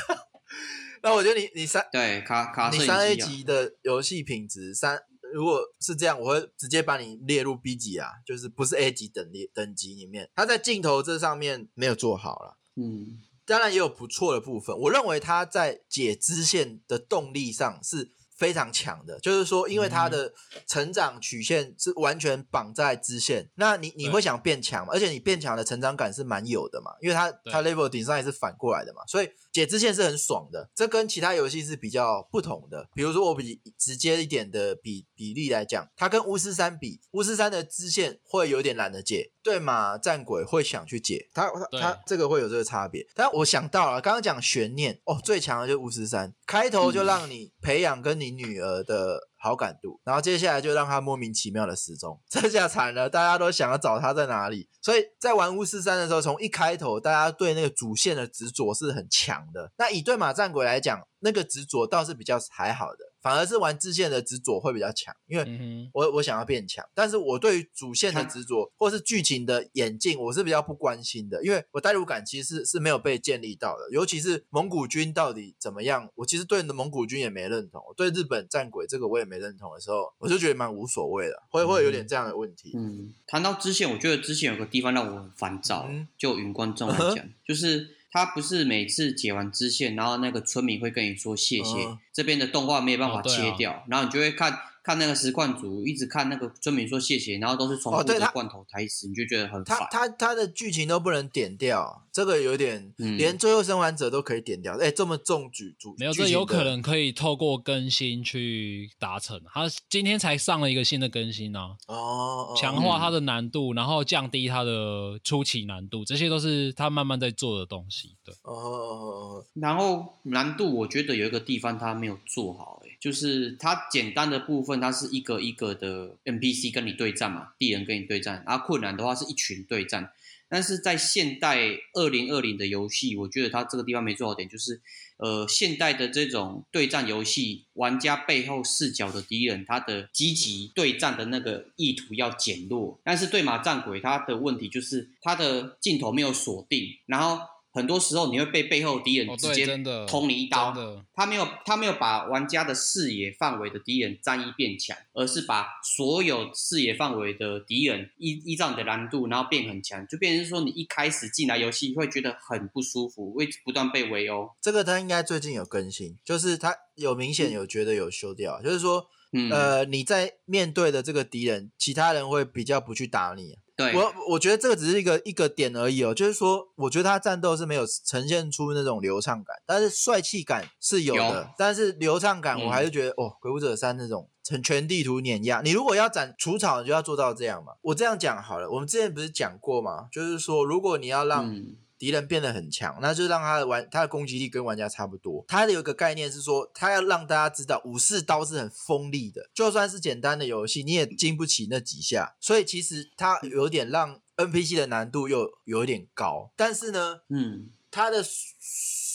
[1.08, 5.00] 那我觉得你你三对卡卡你三 A 级的游戏品质三，
[5.34, 10.30] 如果是这样，我会直接把你列入 B 级啊，就是不是 A 级等列等级里面。
[10.36, 12.58] 他在镜头这上面没有做好了。
[12.76, 20.32] 嗯，当然也有不错的部分，我认为他在解支线的动力上是非常强的，就是说，因为它的
[20.68, 24.94] 成长曲线是完全绑在支线，那你你会想变强嘛？
[24.94, 32.88] 而且你变强的成长感是蛮有的嘛，因为它对它 level 顶上也是反过来的嘛，所以解支线是很爽的，这跟其他游戏是比较不同的。
[32.94, 43.08] 比如说我比直接一点的比比例来讲，它跟巫师三比，巫师三的支线会有点懒得解，对嘛战鬼会想去解，它它这个会有这个差别。
[43.16, 54.68] 但我想到了，刚刚讲悬念哦，最强的就是巫师三，开头就让你培养跟你你女儿的好感度，然后接下来就让他莫名其妙的失踪， 这下惨了，大家都想要找他在哪里。
[54.82, 59.72] 所以在玩巫师三的时候，从一开头大家对那个主线的执着是很强的。
[59.78, 82.72] 那以对马战鬼来讲，那个执着倒是比较还好的，反而是玩支线的执着会比较强，因为嗯，我我想要变强，但是我对于主线的执着或是剧情的演进，我是比较不关心的，因为我代入感其实是是没有被建立到的，尤其是蒙古军到底怎么样，我其实对蒙古军也没认同，我对日本战鬼这个我也没认同的时候，我就觉得蛮无所谓的，会会有点这样的问题。
[82.78, 85.86] 嗯，谈到支线，我觉得支线有个地方让我很烦躁。
[85.90, 91.98] 嗯就云观众来讲，就是他不是每次解完支线，然后那个村民会跟你说谢谢，嗯。
[92.12, 94.58] 这边的动画没有办法切掉，然后你就会看
[94.88, 99.78] 看那个实况组一直看那个村民说谢谢，然后都是重复哦对他的罐头台词，你就觉得很烦。
[99.92, 109.38] 他他他的剧情都不能点掉，这个有点，嗯连最后生还者都可以点掉，哎、这么重举主没有，这有可能可以透过更新去达成。
[109.54, 118.16] 他今天才上了一个新的更新啊，哦，哦强化它的难度，然后降低它的初期难度，这些都是他慢慢在做的东西。
[118.24, 130.12] 对，哦然后难度我觉得有一个地方他没有做好、欸，就是它简单的部分，它是一个一个的 NPC 跟你对战嘛，敌人跟你对战，然后困难的话是一群对战。
[130.50, 131.60] 但是在现代
[131.94, 134.80] 二零二零的游戏，我觉得它这个地方没做好点，就是
[135.18, 142.98] 呃，现代的这种对战游戏，玩家背后视角的敌人，他的积极对战的那个意图要减弱。
[143.04, 147.42] 但是对马战鬼，它的问题就是它的镜头没有锁定，然后
[147.78, 149.68] 很多时候你会被背后敌人直接
[150.08, 150.74] 捅你一刀。
[150.74, 164.50] 真的，他没有，他没有把玩家的视野范围的敌人战役变强，而是把所有视野范围的敌人依依照你的难度，然后变很强，就变成是说你一开始进来游戏会觉得很不舒服，会不断被围殴。
[164.60, 173.60] 这个他应该最近有更新，就是他有明显有觉得有修掉，就是说，嗯，呃，你在面对的这个敌人，其他人会比较不去打你。
[173.78, 187.74] 对，我我觉得这个只是一个一个点而已哦，就是说，我觉得他战斗是没有呈现出那种流畅感，但是帅气感是有的，有但是流畅感嗯我还是觉得、哦，鬼武者三那种全全地图碾压，你如果要斩除草，你就要做到这样嘛。
[187.84, 190.08] 我这样讲好了，我们之前不是讲过嘛？
[190.12, 195.44] 就是说，如果你要让嗯敌人变得很强，那就让他的玩他的攻击力跟玩家差不多。
[195.48, 202.36] 他的有一个概念是说，他要让大家知道武士刀是很锋利的，就算是简单的游戏，你也经不起那几下。
[202.40, 208.24] 所以其实他有点让 NPC 的难度又有一点高，但是呢，嗯，他的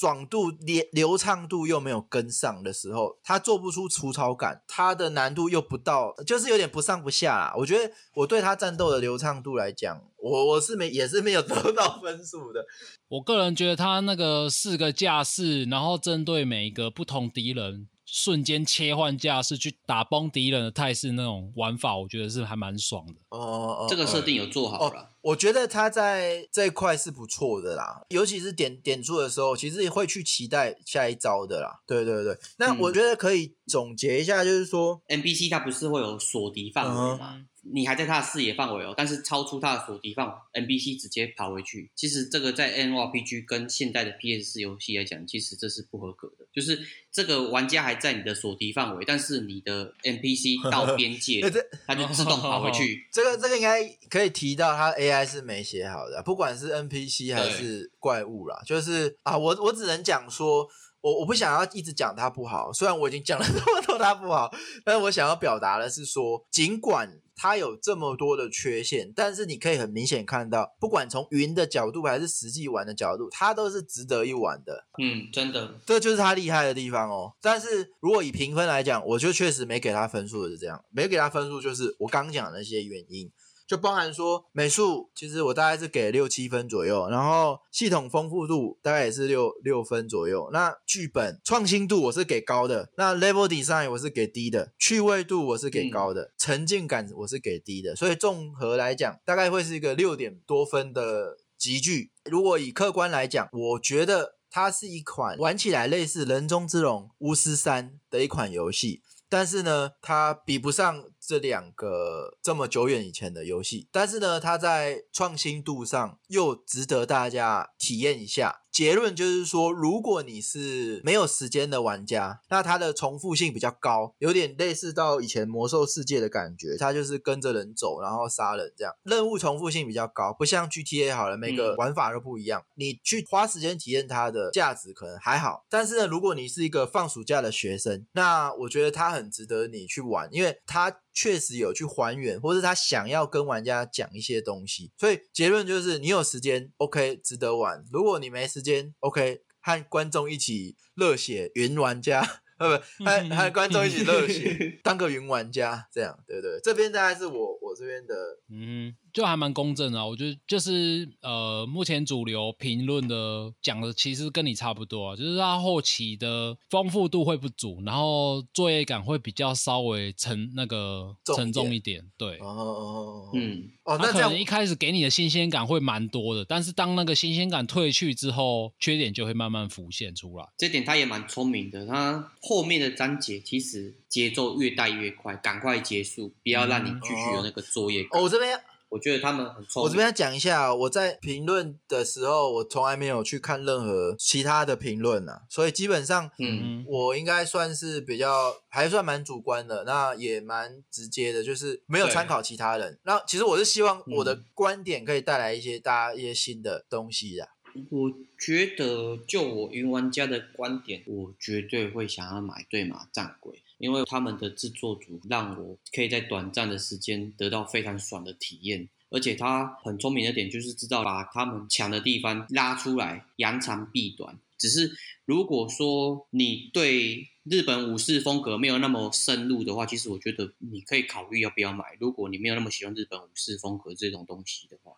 [0.02, 7.54] 爽度、流流畅度又没有跟上的时候，它做不出粗糙感，它的难度又不到，就是有点不上不下啦。
[7.56, 12.66] 我觉得我对他战斗的流畅度来讲，我我是没也是没有得到分数的。
[13.06, 17.86] 我个人觉得他那个四个架势，然后针对每一个不同敌人。
[18.14, 23.14] 瞬间切换架势去打崩敌人的态势那种玩法，我觉得是还蛮爽的。
[23.30, 25.08] 哦哦，这个设定有做好了。
[25.22, 31.80] 我觉得他在这一块是不错的啦，尤其是点点出的时候，其实也会去期待下一招的啦。
[31.86, 37.46] 对对对，那我觉得可以总结一下，就是说，NPC 它不是会有锁敌范围吗？
[37.64, 41.90] 你还在他的视野范围哦，但是超出他的锁敌范围，NPC 直接跑回去。
[41.94, 46.46] 其实这个在 NRPG 跟现代的 PS 四游戏来讲，其实这是不合格的。
[46.52, 46.78] 就是
[47.12, 51.40] 这个玩家还在你的锁敌范围，但是你的 NPC 到边界，
[51.86, 53.06] 他就自动跑回去。
[53.14, 58.60] 这个这个应该可以提到，他 AI 是没写好的，不管是 NPC 还是怪物啦。
[58.66, 60.68] 就是啊，我我只能讲说，
[61.00, 64.52] 我我不想要一直讲它不好，虽然我已经讲了这么多它不好，
[64.84, 67.21] 但是我想要表达的是说，尽管。
[67.42, 74.86] 它有这么多的缺陷，但是你可以很明显看到，不管从云的角度还是实际玩的角度，它都是值得一玩的。
[74.98, 77.32] 嗯，真的，这就是它厉害的地方哦。
[77.40, 83.28] 但是如果以评分来讲，我就确实没给它分数的是这样，没给它分数就是我刚讲的那些原因。
[83.72, 90.50] 就包含说美术，其实我大概是给六七分左右，然后系统丰富度大概也是六六分左右。
[90.52, 97.96] 那剧本创新度我是给高的，那 level design 我是给低的，趣味度我是给高的，沉浸感我是给低的。
[97.96, 102.10] 所以综合来讲，大概会是一个六点多分的集聚。
[102.26, 109.00] 如果以客观来讲，我觉得它是一款玩起来类似《人中之龙》《巫师三》的一款游戏。
[109.30, 113.88] 但是呢，它比不上这两个这么久远以前的游戏。
[113.92, 118.58] 但是呢，它在创新度上又值得大家体验一下。
[118.72, 126.78] 结论就是说，如果你是没有时间的玩家，那它的重复性比较高，有点类似到以前魔兽世界的感觉。
[126.78, 132.64] 它就是跟着人走，然后杀人这样，任务重复性比较高，不像 GTA 好了，每个玩法都不一样。
[132.76, 135.66] 你去花时间体验它的价值可能还好。
[135.68, 140.96] 但是呢，如果你是一个放暑假的学生，那我觉得它很值得你去玩，因为它。
[141.12, 152.40] 确实有去还原，或是他想要跟玩家讲一些东西，所以结论就是你有时间，OK，值得玩；如果你没时间，OK，和观众一起热血云玩家。
[152.62, 156.60] 呃不，和和观众一起热血，当个云玩家，这样对不对？
[156.62, 158.14] 这边大概是我我这边的，
[158.50, 160.06] 嗯，就还蛮公正的。
[160.06, 172.04] 我觉得就是呃，目前主流评论的讲的其实跟你差不多，就是它后期的丰富度会不足，然后作业感会比较稍微沉那个沉重一点。
[172.18, 180.46] 对，哦哦嗯，哦，那可能一开始给你的新鲜感会蛮多的，但是当那个新鲜感退去之后，缺点就会慢慢浮现出来。
[180.58, 182.30] 这点他也蛮聪明的，他。
[182.44, 188.06] 后面的章节其实节奏越带越快，赶快结束，不要让你继续有那个作业。
[188.10, 188.60] 我这边
[188.90, 189.84] 我觉得他们很聪明。
[189.84, 203.00] 我这边要讲一下，我在评论的时候，我从来没有去看任何其他的评论啊，所以基本上，嗯，我应该算是比较还算蛮主观的，那也蛮直接的，就是没有参考其他人。
[203.04, 207.48] 那其实我是希望我的观点可以带来一些大家一些新的东西啊。
[207.88, 224.38] 我觉得，就我云玩家的观点，我绝对会想要买《对马战鬼》，因为他们的制作组让我可以在短暂的时间得到非常爽的体验，而且他很聪明的点就是知道把他们强的地方拉出来，扬长避短。
[224.56, 224.92] 只是
[225.24, 231.96] 如果说你对日本武士风格没有那么深入的话，其实我觉得你可以考虑要不要买。
[231.98, 234.92] 如果你没有那么喜欢日本武士风格这种东西的话。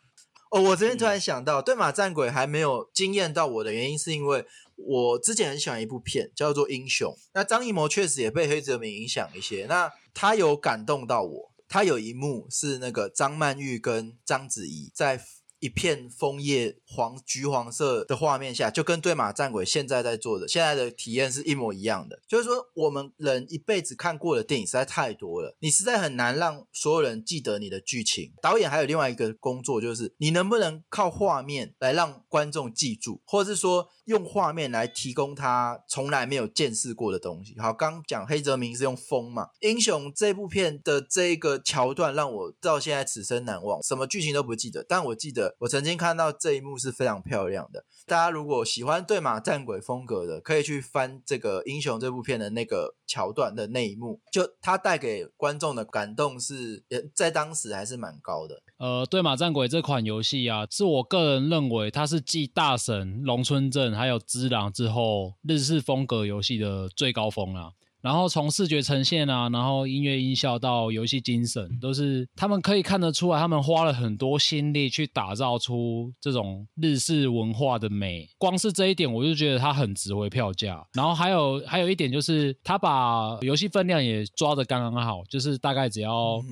[0.51, 4.45] 哦，我这边突然想到，对马战鬼还没有惊艳到我的原因，是因为
[4.77, 15.25] 我之前很喜欢一部片叫做《英雄》，那张艺谋确实也被黑泽明影响一些，那他有感动到我，他有一幕是那个张曼玉跟章子怡在。
[15.65, 22.21] 一片枫叶黄橘黄色的画面下，就跟对马战鬼现在在做的现在的体验是一模一样的。
[22.29, 28.35] 就是说，我们人一辈子看过的电影实在太多了，你实在很难让所有人记得你的剧情。
[28.43, 33.89] 导演还有另外一个工作，就是你能不能靠画面来让观众记住，或者是说。
[34.05, 37.59] 用画面来提供他从来没有见识过的东西。
[37.59, 43.83] 好，刚讲黑泽明是用风嘛，英雄这部片的这个桥段让我到现在此生难忘。
[43.83, 47.85] 什么剧情都不记得，但我记得我曾经看到这一幕是非常漂亮的。
[48.07, 56.85] 大家如果喜欢对马战鬼风格的，可以去翻这个《英雄》这部片的那个桥段的那一幕，就它带给观众的感动是，
[57.15, 58.63] 在当时还是蛮高的。
[58.77, 67.73] 呃，对马战鬼这款游戏啊，是我个人认为它是继大神、龙村镇还有之狼之后，日式风格游戏的最高峰啦。
[68.05, 78.29] 然后从视觉呈现啊，然后音乐音效到游戏精神，都是他们可以看得出来，他们花了很多心力去打造出这种日式文化的美。
[78.37, 80.87] 光是这一点，我就觉得它很值回票价。
[80.93, 86.43] 然后还有还有一点就是，他把游戏分量也抓得刚刚好，就是大概只要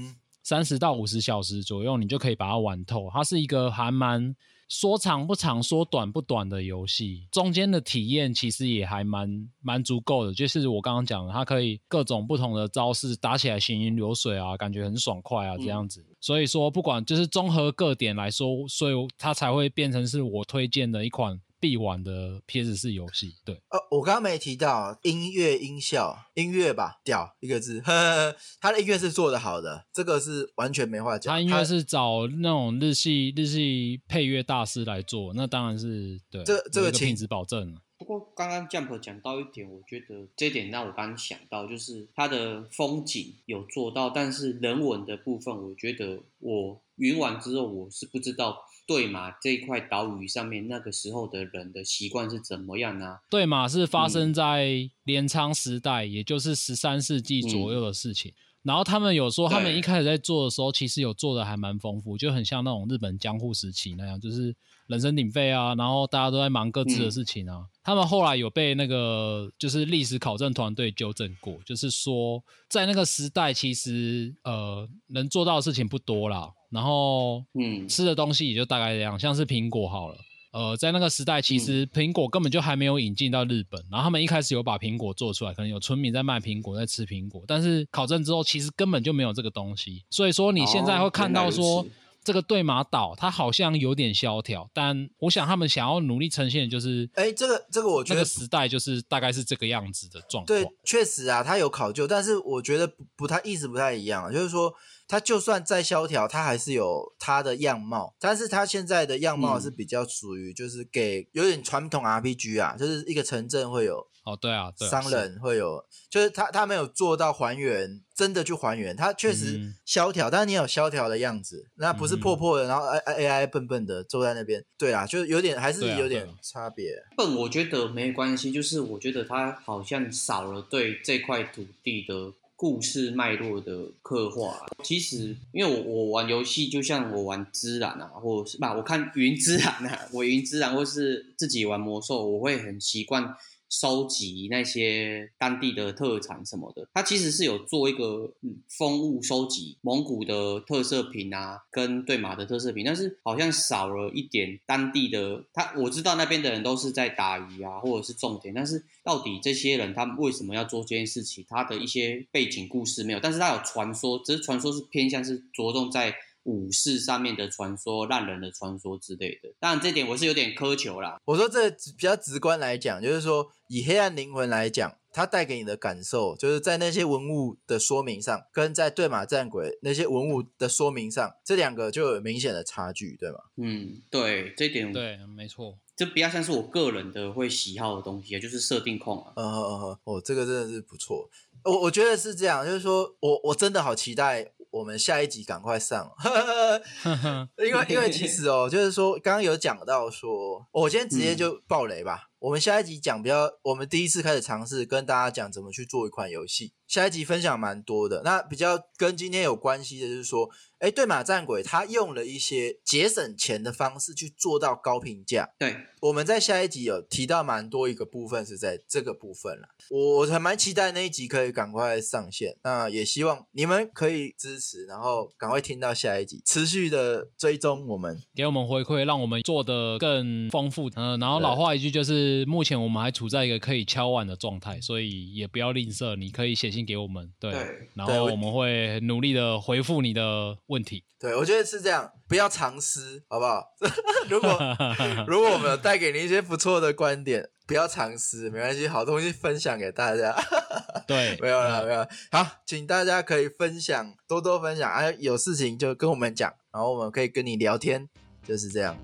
[0.43, 3.09] 三十到五十小时左右，你就可以把它玩透。
[3.13, 4.35] 它是一个还蛮。
[4.69, 10.33] 说长不长，说短不短的游戏，中间的体验其实也还蛮蛮足够的。
[10.33, 16.03] 就是我刚刚讲的，它可以各种不同的招式打起来行云流水啊，感觉很爽快啊，这样子。
[16.23, 21.39] 所以说，不管就是综合各点来说，所以它才会变成是我推荐的一款。
[21.63, 27.81] 必玩的 PS 四游戏，对，呃，我刚刚没提到音乐音效，音乐吧，屌一个字，
[28.61, 31.33] 他的音乐是做的好的，这个是完全没话讲。
[31.33, 37.79] 他音乐是找那种日系日系配乐大师来做，那当然是对，这这个品质保证。
[37.97, 48.59] 不过刚刚 Jump 讲到一点，我觉得这点让我刚刚想到，就是它的风景有做到，但是人文的部分，我觉得我云完之后，我是不知道。
[48.93, 53.17] 对马这一块岛屿上面，那个时候的人的习惯是怎么样呢？
[53.31, 58.33] 对马是发生在镰仓时代，也就是十三世纪左右的事情。
[58.63, 64.55] 然后他们有说，他们一开始在做的时候，其实有做的还蛮丰富，就很像那种日本江户时期那样，就是
[64.87, 67.67] 人声鼎沸啊，然后大家都在忙各自的事情啊。
[67.83, 76.53] 他们后来有被那个就是历史考证团队纠正过，就是说在那个时代，其实呃能做到的事情不多啦。
[76.73, 80.17] 然后嗯，吃的东西也就大概这样，像是苹果好了。
[80.53, 83.83] 呃，在那个时代，其实苹果根本就还没有引进到日本。
[83.91, 87.43] 然后他们一开始有把苹果做出来，可能有村民在卖苹果，在吃苹果。
[87.47, 90.05] 但是考证之后，其实根本就没有这个东西。
[90.11, 91.87] 所以说，你现在会看到说
[92.25, 94.71] 这个对马岛，它好像有点萧条。
[94.73, 100.47] 但我想他们想要努力呈现的就是，哎，这个这个，我觉得时代就是大概是这个样子的状况。
[100.47, 104.75] 对，确实啊，它有考究，但是我觉得不不太意思不太一样，就是说。
[105.09, 126.95] 它就算再萧条，它还是有它的样貌，但是它现在的样貌是比较属于就是给有点传统 RPG 啊，就是一个城镇会有哦，对啊，商人会有，就是他他没有做到还原，真的去还原，他确实萧条，但是你有萧条的样子，那不是破破的，然后 A A I 笨笨的坐在那边，对啊，就是有点还是有点差别。
[127.17, 132.33] 笨我觉得没关系，就是我觉得他好像少了对这块土地的。
[132.55, 143.35] 故事脉络的刻画，其实因为我我玩游戏，就像我玩之然啊，或者是吧，我看云之然啊，我云之然，或是自己玩魔兽，我会很习惯。
[143.73, 148.31] 收集那些当地的特产什么的，它其实是有做一个
[148.69, 155.43] 风物收集，蒙古的特色品啊，跟对马的特色品，但是好像少了一点当地的。
[155.55, 161.43] 他我知道那边的人都是在打鱼啊，或者是种田，但是到底这些人他们为什么要做这件事情？
[161.49, 166.15] 他的一些背景故事没有，但是他有传说，只是传说是偏向是着重在。
[166.45, 171.17] 武士上面的传说、烂人的传说之类的，当然这点我是有点苛求啦。
[171.25, 183.39] 我说这比较直观来讲，就是说以黑暗灵魂来讲，它带给你的感受，就是在那些文物的说明上，跟在对马战鬼那些文物的说明上，这两个就有明显的差距，对吗？
[183.57, 189.33] 嗯，对，这点对，没错，这比较像是我个人的会喜好的东西，就是设定控啊。
[189.37, 191.29] 嗯嗯嗯，哦，这个真的是不错。
[191.65, 194.53] 我我觉得是这样，就是说我我真的好期待。
[194.73, 196.11] 我们下一集赶快上，
[197.63, 202.31] 因为因为其实哦，就是说刚刚有讲到说，我今天直接就爆雷吧。
[202.39, 206.73] 我们下一集讲比较，我们第一次开始尝试跟大家讲怎么去做一款游戏。
[206.93, 215.49] 下一集分享蛮多的，那比较跟今天有关系的就是说，哎，对马战鬼他用了一些节省钱的方式去做到高评价。
[215.59, 219.69] 对，我们在下一集有提到蛮多一个部分是在这个部分了。
[219.89, 230.91] 我我还蛮期待那一集可以赶快上线，那也希望你们可以支持，然后赶快听到下一集，持续的追踪我们，给我们回馈，让我们做的更丰富。
[230.97, 236.82] 嗯，然后老话一句就是，目前我们还处在一个可以敲碗的状态，所以也不要吝啬，你可以写信。
[236.85, 237.53] 给我们对，
[237.95, 241.05] 然后我们会努力的回复你的问题。
[241.19, 243.65] 对，我觉得是这样，不要藏私，好不好？
[244.29, 244.59] 如果
[245.29, 250.35] 如果我们有带给你一些不错的观点，不要藏私，没关系，好东西分享给大家。
[251.07, 252.07] 对，没有了，没有。
[252.31, 258.09] 好，请大家可以分享，多多分享，哎，有事情就跟我们讲，然后我们可以跟你聊天。
[258.45, 258.97] 就是这样。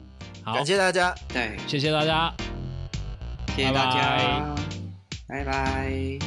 [0.43, 2.35] 好，感谢大家，对，谢谢大家。
[3.55, 4.55] 谢谢大家，
[5.29, 6.19] 拜拜